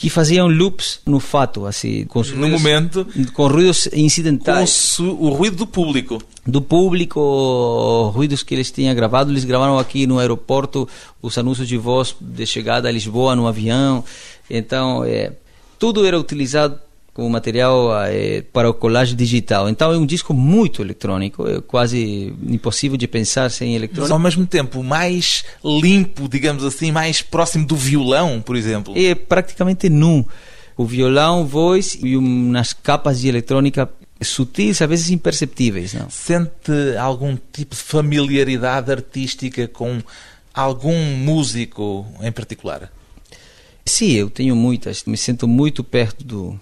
que 0.00 0.08
faziam 0.08 0.48
loops 0.48 0.98
no 1.04 1.20
fato, 1.20 1.66
assim, 1.66 2.06
com 2.06 2.20
no 2.20 2.34
ruídos, 2.34 2.62
momento, 2.62 3.06
com 3.34 3.46
ruídos 3.46 3.86
incidentais. 3.92 4.94
Com 4.96 5.02
o 5.02 5.28
ruído 5.28 5.58
do 5.58 5.66
público. 5.66 6.22
Do 6.46 6.62
público, 6.62 8.10
ruídos 8.14 8.42
que 8.42 8.54
eles 8.54 8.70
tinham 8.70 8.94
gravado, 8.94 9.30
eles 9.30 9.44
gravaram 9.44 9.78
aqui 9.78 10.06
no 10.06 10.18
aeroporto 10.18 10.88
os 11.20 11.36
anúncios 11.36 11.68
de 11.68 11.76
voz 11.76 12.16
de 12.18 12.46
chegada 12.46 12.88
a 12.88 12.90
Lisboa 12.90 13.36
no 13.36 13.46
avião. 13.46 14.02
Então, 14.48 15.04
é, 15.04 15.32
tudo 15.78 16.06
era 16.06 16.18
utilizado 16.18 16.80
como 17.20 17.28
material 17.28 17.90
é, 18.06 18.40
para 18.40 18.70
o 18.70 18.72
colagem 18.72 19.14
digital. 19.14 19.68
Então 19.68 19.92
é 19.92 19.98
um 19.98 20.06
disco 20.06 20.32
muito 20.32 20.80
eletrônico, 20.80 21.46
é 21.46 21.60
quase 21.60 22.32
impossível 22.48 22.96
de 22.96 23.06
pensar 23.06 23.50
sem 23.50 23.76
eletrônico. 23.76 24.00
Mas 24.00 24.10
ao 24.10 24.18
mesmo 24.18 24.46
tempo 24.46 24.82
mais 24.82 25.44
limpo, 25.62 26.26
digamos 26.26 26.64
assim, 26.64 26.90
mais 26.90 27.20
próximo 27.20 27.66
do 27.66 27.76
violão, 27.76 28.40
por 28.40 28.56
exemplo. 28.56 28.94
É 28.96 29.14
praticamente 29.14 29.90
nu. 29.90 30.26
O 30.78 30.86
violão, 30.86 31.44
voz 31.44 31.98
e 32.02 32.16
umas 32.16 32.72
capas 32.72 33.20
de 33.20 33.28
eletrônica 33.28 33.86
sutis, 34.22 34.80
às 34.80 34.88
vezes 34.88 35.10
imperceptíveis. 35.10 35.92
Não? 35.92 36.08
Sente 36.08 36.96
algum 36.98 37.36
tipo 37.52 37.74
de 37.74 37.82
familiaridade 37.82 38.90
artística 38.90 39.68
com 39.68 40.00
algum 40.54 40.98
músico 41.16 42.06
em 42.22 42.32
particular? 42.32 42.90
Sim, 43.84 44.12
eu 44.12 44.30
tenho 44.30 44.56
muitas. 44.56 45.04
Me 45.04 45.18
sinto 45.18 45.46
muito 45.46 45.84
perto 45.84 46.24
do, 46.24 46.58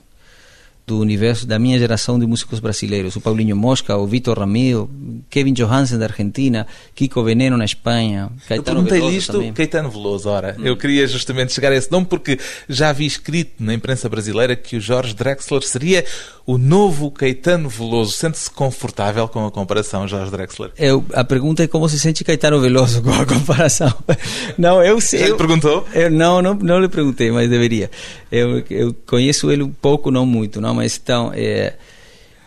do 0.88 0.98
universo 0.98 1.46
da 1.46 1.59
minha 1.59 1.79
geração 1.79 2.18
de 2.18 2.27
músicos 2.27 2.61
brasileiros, 2.61 3.14
o 3.14 3.20
Paulinho 3.20 3.55
Mosca, 3.55 3.94
o 3.94 4.07
Vitor 4.07 4.38
Ramiro, 4.38 4.90
Kevin 5.29 5.53
Johansen 5.53 5.98
da 5.98 6.07
Argentina, 6.07 6.66
Kiko 6.94 7.22
Veneno 7.22 7.59
na 7.59 7.66
Espanha, 7.66 8.31
Caetano 8.48 8.81
eu 8.81 8.85
perguntei 8.87 9.16
isto, 9.18 9.33
também. 9.33 9.53
Caetano 9.53 9.90
Veloso, 9.90 10.31
ora, 10.31 10.57
hum. 10.59 10.64
eu 10.64 10.77
queria 10.79 11.07
justamente 11.07 11.53
chegar 11.53 11.72
a 11.72 11.77
esse 11.77 11.92
nome 11.92 12.07
porque 12.07 12.38
já 12.66 12.90
vi 12.90 13.05
escrito 13.05 13.62
na 13.62 13.74
imprensa 13.74 14.09
brasileira 14.09 14.57
que 14.57 14.77
o 14.77 14.81
Jorge 14.81 15.14
Drexler 15.14 15.62
seria 15.62 16.05
o 16.48 16.57
novo 16.57 17.11
Caetano 17.11 17.68
Veloso. 17.68 18.12
Sente-se 18.12 18.51
confortável 18.51 19.29
com 19.29 19.46
a 19.46 19.51
comparação, 19.51 20.09
Jorge 20.09 20.31
Drexler? 20.31 20.70
Eu, 20.79 21.05
a 21.12 21.22
pergunta 21.22 21.62
é 21.62 21.66
como 21.66 21.87
se 21.90 21.98
sente 21.98 22.24
Caetano 22.24 22.59
Veloso 22.59 23.03
com 23.03 23.12
a 23.12 23.27
comparação. 23.27 23.92
Não, 24.57 24.83
eu 24.83 24.98
sei. 24.98 25.27
Lhe 25.27 25.35
perguntou? 25.35 25.87
Eu, 25.92 26.11
não, 26.11 26.40
não, 26.40 26.55
não 26.55 26.81
lhe 26.81 26.88
perguntei, 26.88 27.31
mas 27.31 27.51
deveria. 27.51 27.90
Eu, 28.33 28.64
eu 28.70 28.94
conheço 29.07 29.51
ele 29.51 29.62
um 29.62 29.70
pouco, 29.70 30.11
não 30.11 30.24
muito, 30.24 30.61
não, 30.61 30.74
mas 30.79 30.99
então 31.03 31.33
é, 31.35 31.75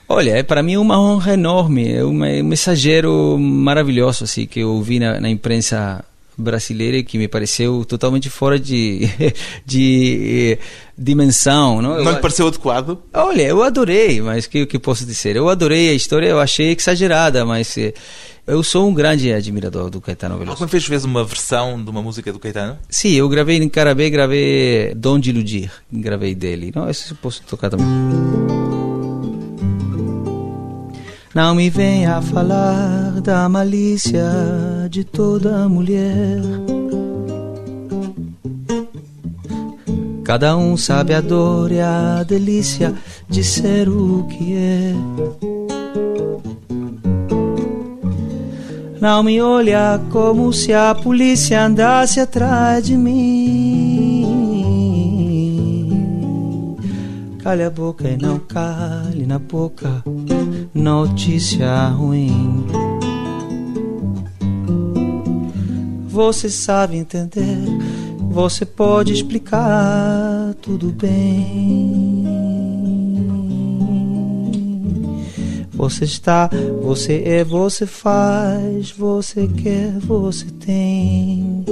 olha, 0.08 0.32
é 0.32 0.44
para 0.44 0.64
mim 0.64 0.78
uma 0.78 1.00
honra 1.00 1.34
enorme, 1.34 1.94
é 1.94 2.04
um, 2.04 2.10
um 2.10 2.44
mensageiro 2.44 3.38
maravilhoso 3.38 4.24
assim 4.24 4.46
que 4.46 4.62
eu 4.62 4.82
vi 4.82 5.00
na, 5.00 5.20
na 5.20 5.30
imprensa 5.30 6.04
brasileira 6.38 6.98
e 6.98 7.04
que 7.04 7.18
me 7.18 7.28
pareceu 7.28 7.86
totalmente 7.86 8.30
fora 8.30 8.60
de, 8.60 9.08
de 9.66 10.58
eh, 10.58 10.64
dimensão. 10.98 11.82
Não, 11.82 12.04
não 12.04 12.12
lhe 12.12 12.20
pareceu 12.20 12.48
adequado? 12.48 12.98
Olha, 13.14 13.44
eu 13.44 13.62
adorei, 13.62 14.22
mas 14.22 14.46
o 14.46 14.50
que, 14.50 14.66
que 14.66 14.80
posso 14.80 15.06
dizer? 15.06 15.36
Eu 15.36 15.50
adorei 15.50 15.90
a 15.90 15.94
história, 15.94 16.28
eu 16.28 16.40
achei 16.40 16.76
exagerada, 16.78 17.46
mas 17.46 17.78
eh, 17.78 17.94
eu 18.48 18.64
sou 18.64 18.88
um 18.88 18.94
grande 18.94 19.32
admirador 19.32 19.90
do 19.90 20.02
Caetano 20.02 20.36
Veloso. 20.36 20.52
Alguma 20.52 20.68
vez 20.68 20.86
fez 20.86 21.06
uma 21.06 21.24
versão 21.24 21.84
de 21.84 21.90
uma 21.90 22.02
música 22.02 22.32
do 22.32 22.40
Caetano? 22.40 22.78
Sim, 22.90 23.12
eu 23.12 23.30
gravei 23.30 23.58
em 23.58 23.70
Carabé, 23.70 24.10
gravei 24.10 24.94
Dom 24.96 25.20
de 25.20 25.30
Iludir, 25.30 25.72
gravei 25.92 26.36
dele. 26.36 26.72
Não, 26.76 26.90
esse 26.90 27.12
eu 27.12 27.18
posso 27.18 27.44
tocar 27.44 27.70
também. 27.70 27.86
Não 31.34 31.56
me 31.56 31.70
venha 31.70 32.22
falar 32.22 33.22
da 33.22 33.48
malícia 33.48 34.26
de 34.90 35.04
toda 35.06 35.70
mulher. 35.70 36.42
Cada 40.26 40.58
um 40.58 40.76
sabe 40.76 41.14
a 41.14 41.22
dor 41.22 41.72
e 41.72 41.80
a 41.80 42.24
delícia 42.24 42.94
de 43.30 43.44
ser 43.44 43.90
o 43.90 44.28
que 44.28 44.54
é. 44.54 45.51
Não 49.02 49.24
me 49.24 49.42
olha 49.42 50.00
como 50.12 50.54
se 50.54 50.72
a 50.72 50.94
polícia 50.94 51.66
andasse 51.66 52.20
atrás 52.20 52.86
de 52.86 52.96
mim. 52.96 54.28
Cale 57.40 57.64
a 57.64 57.72
boca 57.72 58.08
e 58.08 58.16
não 58.16 58.38
cale 58.38 59.26
na 59.26 59.40
boca 59.40 60.04
notícia 60.76 61.88
ruim. 61.88 62.68
Você 66.08 66.48
sabe 66.48 66.98
entender, 66.98 67.58
você 68.30 68.64
pode 68.68 69.14
explicar 69.14 70.54
tudo 70.62 70.92
bem. 70.92 72.41
Você 75.82 76.06
está, 76.06 76.48
você 76.84 77.24
é, 77.26 77.44
você 77.44 77.88
faz, 77.88 78.92
você 78.92 79.48
quer, 79.48 79.98
você 79.98 80.46
tem. 80.64 81.66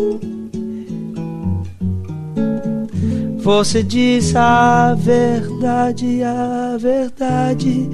Você 3.38 3.84
diz 3.84 4.36
a 4.36 4.96
verdade, 4.96 6.24
a 6.24 6.76
verdade, 6.80 7.88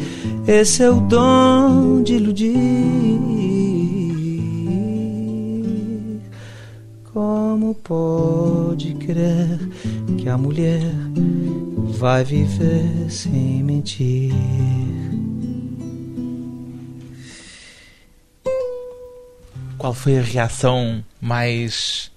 esse 0.47 0.84
é 0.84 0.89
o 0.89 1.01
dom 1.01 2.01
de 2.01 2.13
iludir. 2.13 2.56
Como 7.12 7.75
pode 7.75 8.93
crer 8.93 9.60
que 10.17 10.30
a 10.30 10.38
mulher 10.38 10.95
vai 11.99 12.23
viver 12.23 13.12
sem 13.12 13.62
mentir? 13.62 14.34
Qual 19.85 19.93
foi 19.93 20.17
a 20.17 20.21
reação 20.23 21.05
mais 21.21 22.09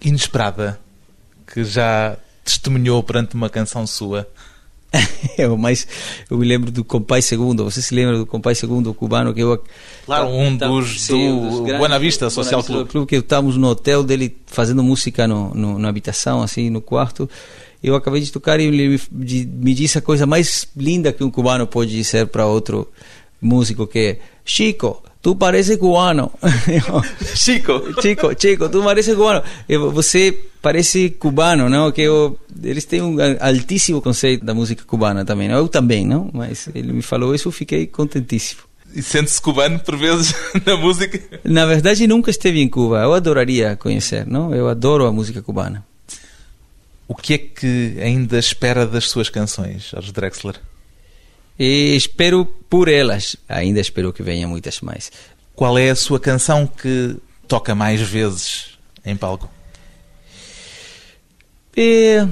inesperada 0.00 0.78
que 1.52 1.64
já 1.64 2.16
testemunhou 2.44 3.02
perante 3.02 3.34
uma 3.34 3.50
canção 3.50 3.84
sua? 3.84 4.28
eu, 5.36 5.56
mas 5.56 5.88
eu 6.30 6.38
me 6.38 6.46
lembro 6.46 6.70
do 6.70 6.84
Compai 6.84 7.20
Segundo. 7.20 7.64
Você 7.64 7.82
se 7.82 7.92
lembra 7.92 8.16
do 8.16 8.24
Compai 8.24 8.54
Segundo, 8.54 8.94
cubano 8.94 9.34
que 9.34 9.40
eu 9.40 9.60
Claro, 10.06 10.28
um 10.28 10.56
dos 10.56 11.00
sim, 11.00 11.28
do 11.28 11.62
dos 11.62 11.78
Buena 11.78 11.98
Vista 11.98 12.30
Social 12.30 12.62
Club. 12.62 12.86
Clube 12.86 13.08
que 13.08 13.16
estávamos 13.16 13.56
no 13.56 13.66
hotel 13.66 14.04
dele 14.04 14.36
fazendo 14.46 14.80
música 14.80 15.26
no, 15.26 15.52
no, 15.52 15.80
na 15.80 15.88
habitação, 15.88 16.42
assim, 16.42 16.70
no 16.70 16.80
quarto. 16.80 17.28
Eu 17.82 17.96
acabei 17.96 18.20
de 18.20 18.30
tocar 18.30 18.60
e 18.60 18.66
ele 18.66 19.00
me, 19.10 19.44
me 19.46 19.74
disse 19.74 19.98
a 19.98 20.00
coisa 20.00 20.26
mais 20.26 20.68
linda 20.76 21.12
que 21.12 21.24
um 21.24 21.30
cubano 21.30 21.66
pode 21.66 21.90
dizer 21.90 22.28
para 22.28 22.46
outro 22.46 22.88
músico 23.42 23.84
que 23.84 23.98
é 23.98 24.18
Chico, 24.44 25.02
tu 25.28 25.36
parece 25.36 25.76
cubano. 25.76 26.32
Chico. 27.36 27.82
Chico, 28.00 28.34
Chico, 28.34 28.68
tu 28.70 28.82
parece 28.82 29.14
cubano. 29.14 29.42
Você 29.92 30.38
parece 30.62 31.10
cubano, 31.10 31.68
não? 31.68 31.92
Que 31.92 32.02
eu, 32.02 32.38
eles 32.62 32.86
têm 32.86 33.02
um 33.02 33.16
altíssimo 33.40 34.00
conceito 34.00 34.42
da 34.42 34.54
música 34.54 34.84
cubana 34.84 35.26
também. 35.26 35.48
Não? 35.48 35.58
Eu 35.58 35.68
também, 35.68 36.06
não? 36.06 36.30
Mas 36.32 36.70
ele 36.74 36.94
me 36.94 37.02
falou 37.02 37.34
isso, 37.34 37.48
eu 37.48 37.52
fiquei 37.52 37.86
contentíssimo. 37.86 38.62
E 38.94 39.02
sente-se 39.02 39.40
cubano 39.42 39.78
por 39.80 39.98
vezes 39.98 40.34
na 40.64 40.78
música? 40.78 41.20
Na 41.44 41.66
verdade, 41.66 42.06
nunca 42.06 42.30
esteve 42.30 42.62
em 42.62 42.68
Cuba. 42.68 43.02
Eu 43.02 43.12
adoraria 43.12 43.76
conhecer, 43.76 44.26
não? 44.26 44.54
Eu 44.54 44.66
adoro 44.66 45.06
a 45.06 45.12
música 45.12 45.42
cubana. 45.42 45.84
O 47.06 47.14
que 47.14 47.34
é 47.34 47.38
que 47.38 47.98
ainda 48.02 48.38
espera 48.38 48.86
das 48.86 49.10
suas 49.10 49.28
canções, 49.28 49.90
Jorge 49.90 50.10
Drexler? 50.10 50.54
E 51.58 51.96
espero 51.96 52.44
por 52.44 52.88
elas. 52.88 53.36
Ainda 53.48 53.80
espero 53.80 54.12
que 54.12 54.22
venham 54.22 54.48
muitas 54.48 54.80
mais. 54.80 55.10
Qual 55.54 55.76
é 55.76 55.90
a 55.90 55.96
sua 55.96 56.20
canção 56.20 56.66
que 56.66 57.16
toca 57.48 57.74
mais 57.74 58.00
vezes 58.00 58.78
em 59.04 59.16
palco? 59.16 59.50
E... 61.76 62.26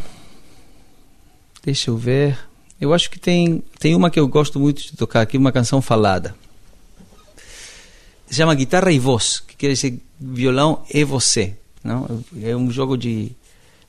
Deixa 1.65 1.91
eu 1.91 1.97
ver. 1.97 2.39
Eu 2.81 2.95
acho 2.95 3.11
que 3.11 3.19
tem, 3.19 3.63
tem 3.81 3.95
uma 3.95 4.11
que 4.11 4.21
eu 4.21 4.29
gosto 4.29 4.61
muito 4.61 4.83
de 4.83 4.93
tocar 4.93 5.23
aqui, 5.23 5.37
uma 5.37 5.51
canção 5.51 5.83
falada. 5.83 6.35
Se 8.29 8.35
chama 8.35 8.55
Guitarra 8.55 8.93
e 8.93 8.99
Voz, 8.99 9.41
que 9.41 9.57
quer 9.57 9.73
dizer 9.73 9.99
violão 10.21 10.85
e 10.93 11.03
você. 11.03 11.57
Não? 11.83 12.25
É 12.43 12.55
um 12.55 12.71
jogo 12.71 12.97
de 12.97 13.33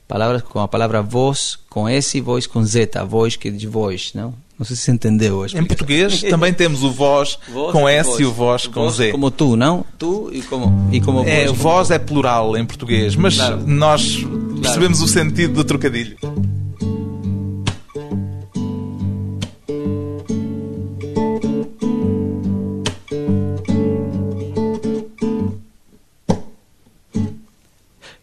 palavras 0.08 0.42
com 0.42 0.58
a 0.58 0.66
palavra 0.66 1.02
voz, 1.02 1.58
com 1.68 1.86
S 1.88 2.16
e 2.16 2.20
voz 2.20 2.46
com 2.46 2.64
Z, 2.64 2.90
voz 3.06 3.36
que 3.36 3.48
é 3.48 3.50
de 3.50 3.66
voz, 3.66 4.12
não? 4.14 4.34
Não 4.58 4.66
sei 4.66 4.74
se 4.74 4.90
entendeu. 4.90 5.44
a 5.44 5.46
Em 5.56 5.64
português 5.64 6.20
também 6.28 6.52
temos 6.52 6.82
o 6.82 6.90
voz, 6.90 7.38
Voz 7.52 7.70
com 7.72 7.88
S 7.88 8.08
voz. 8.10 8.20
e 8.20 8.24
o 8.24 8.32
voz 8.32 8.66
com 8.66 8.80
Voz 8.82 8.96
Z. 8.96 9.12
Como 9.12 9.30
tu, 9.30 9.54
não? 9.54 9.84
Tu 9.96 10.30
e 10.32 10.42
como, 10.42 10.88
e 10.90 11.00
como 11.00 11.20
É, 11.28 11.46
voz. 11.46 11.58
voz 11.58 11.90
é 11.92 11.98
plural 12.00 12.56
em 12.56 12.64
português, 12.66 13.14
mas 13.14 13.36
Claro. 13.36 13.62
nós 13.66 14.18
percebemos 14.60 15.00
o 15.00 15.06
sentido 15.06 15.52
do 15.54 15.62
trocadilho. 15.64 16.16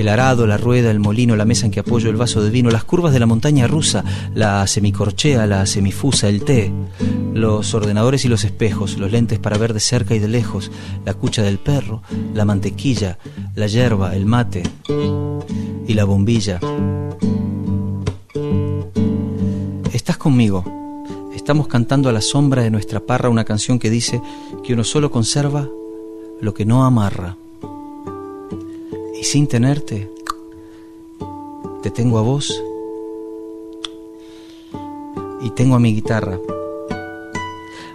El 0.00 0.08
arado, 0.08 0.46
la 0.46 0.56
rueda, 0.56 0.90
el 0.90 0.98
molino, 0.98 1.36
la 1.36 1.44
mesa 1.44 1.66
en 1.66 1.72
que 1.72 1.80
apoyo 1.80 2.08
el 2.08 2.16
vaso 2.16 2.42
de 2.42 2.48
vino, 2.48 2.70
las 2.70 2.84
curvas 2.84 3.12
de 3.12 3.20
la 3.20 3.26
montaña 3.26 3.66
rusa, 3.66 4.02
la 4.34 4.66
semicorchea, 4.66 5.46
la 5.46 5.66
semifusa, 5.66 6.26
el 6.26 6.42
té, 6.42 6.72
los 7.34 7.74
ordenadores 7.74 8.24
y 8.24 8.28
los 8.28 8.44
espejos, 8.44 8.96
los 8.96 9.12
lentes 9.12 9.38
para 9.38 9.58
ver 9.58 9.74
de 9.74 9.80
cerca 9.80 10.14
y 10.14 10.18
de 10.18 10.28
lejos, 10.28 10.70
la 11.04 11.12
cucha 11.12 11.42
del 11.42 11.58
perro, 11.58 12.02
la 12.32 12.46
mantequilla, 12.46 13.18
la 13.54 13.66
yerba, 13.66 14.16
el 14.16 14.24
mate 14.24 14.62
y 15.86 15.92
la 15.92 16.04
bombilla. 16.04 16.60
Estás 19.92 20.16
conmigo. 20.16 20.64
Estamos 21.36 21.68
cantando 21.68 22.08
a 22.08 22.12
la 22.12 22.22
sombra 22.22 22.62
de 22.62 22.70
nuestra 22.70 23.00
parra 23.00 23.28
una 23.28 23.44
canción 23.44 23.78
que 23.78 23.90
dice 23.90 24.22
que 24.64 24.72
uno 24.72 24.82
solo 24.82 25.10
conserva 25.10 25.68
lo 26.40 26.54
que 26.54 26.64
no 26.64 26.86
amarra. 26.86 27.36
Y 29.20 29.24
sin 29.24 29.46
tenerte, 29.46 30.10
te 31.82 31.90
tengo 31.90 32.16
a 32.16 32.22
vos 32.22 32.50
y 35.42 35.50
tengo 35.50 35.76
a 35.76 35.78
mi 35.78 35.94
guitarra. 35.94 36.38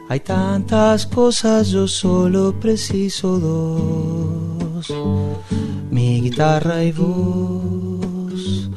Hay 0.08 0.20
tantas 0.20 1.08
cosas, 1.08 1.70
yo 1.70 1.88
solo 1.88 2.54
preciso 2.60 3.40
dos. 3.40 4.94
Mi 5.90 6.22
guitarra 6.22 6.84
y 6.84 6.92
vos, 6.92 8.70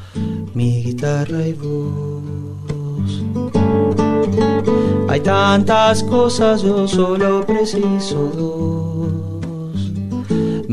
mi 0.54 0.82
guitarra 0.82 1.46
y 1.46 1.52
vos. 1.52 2.22
Hay 5.06 5.20
tantas 5.20 6.02
cosas, 6.02 6.62
yo 6.62 6.88
solo 6.88 7.44
preciso 7.44 8.16
dos. 8.34 9.27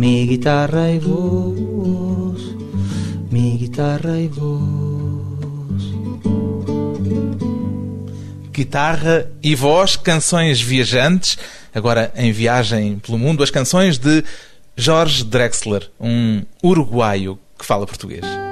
Mi 0.06 0.28
guitarra 0.28 0.92
y 0.92 1.00
vos, 1.00 2.56
mi 3.32 3.58
guitarra 3.58 4.20
y 4.20 4.28
vos. 4.28 5.82
Guitarra 8.54 9.26
e 9.42 9.56
voz, 9.56 9.96
canções 9.96 10.62
viajantes, 10.62 11.40
agora 11.74 12.14
em 12.16 12.32
viagem 12.32 13.00
pelo 13.00 13.18
mundo, 13.18 13.42
as 13.42 13.50
canções 13.50 13.98
de 13.98 14.24
Jorge 14.78 15.24
Drexler, 15.24 15.90
um 16.00 16.44
uruguaio 16.64 17.40
que 17.58 17.66
fala 17.66 17.88
português. 17.88 18.45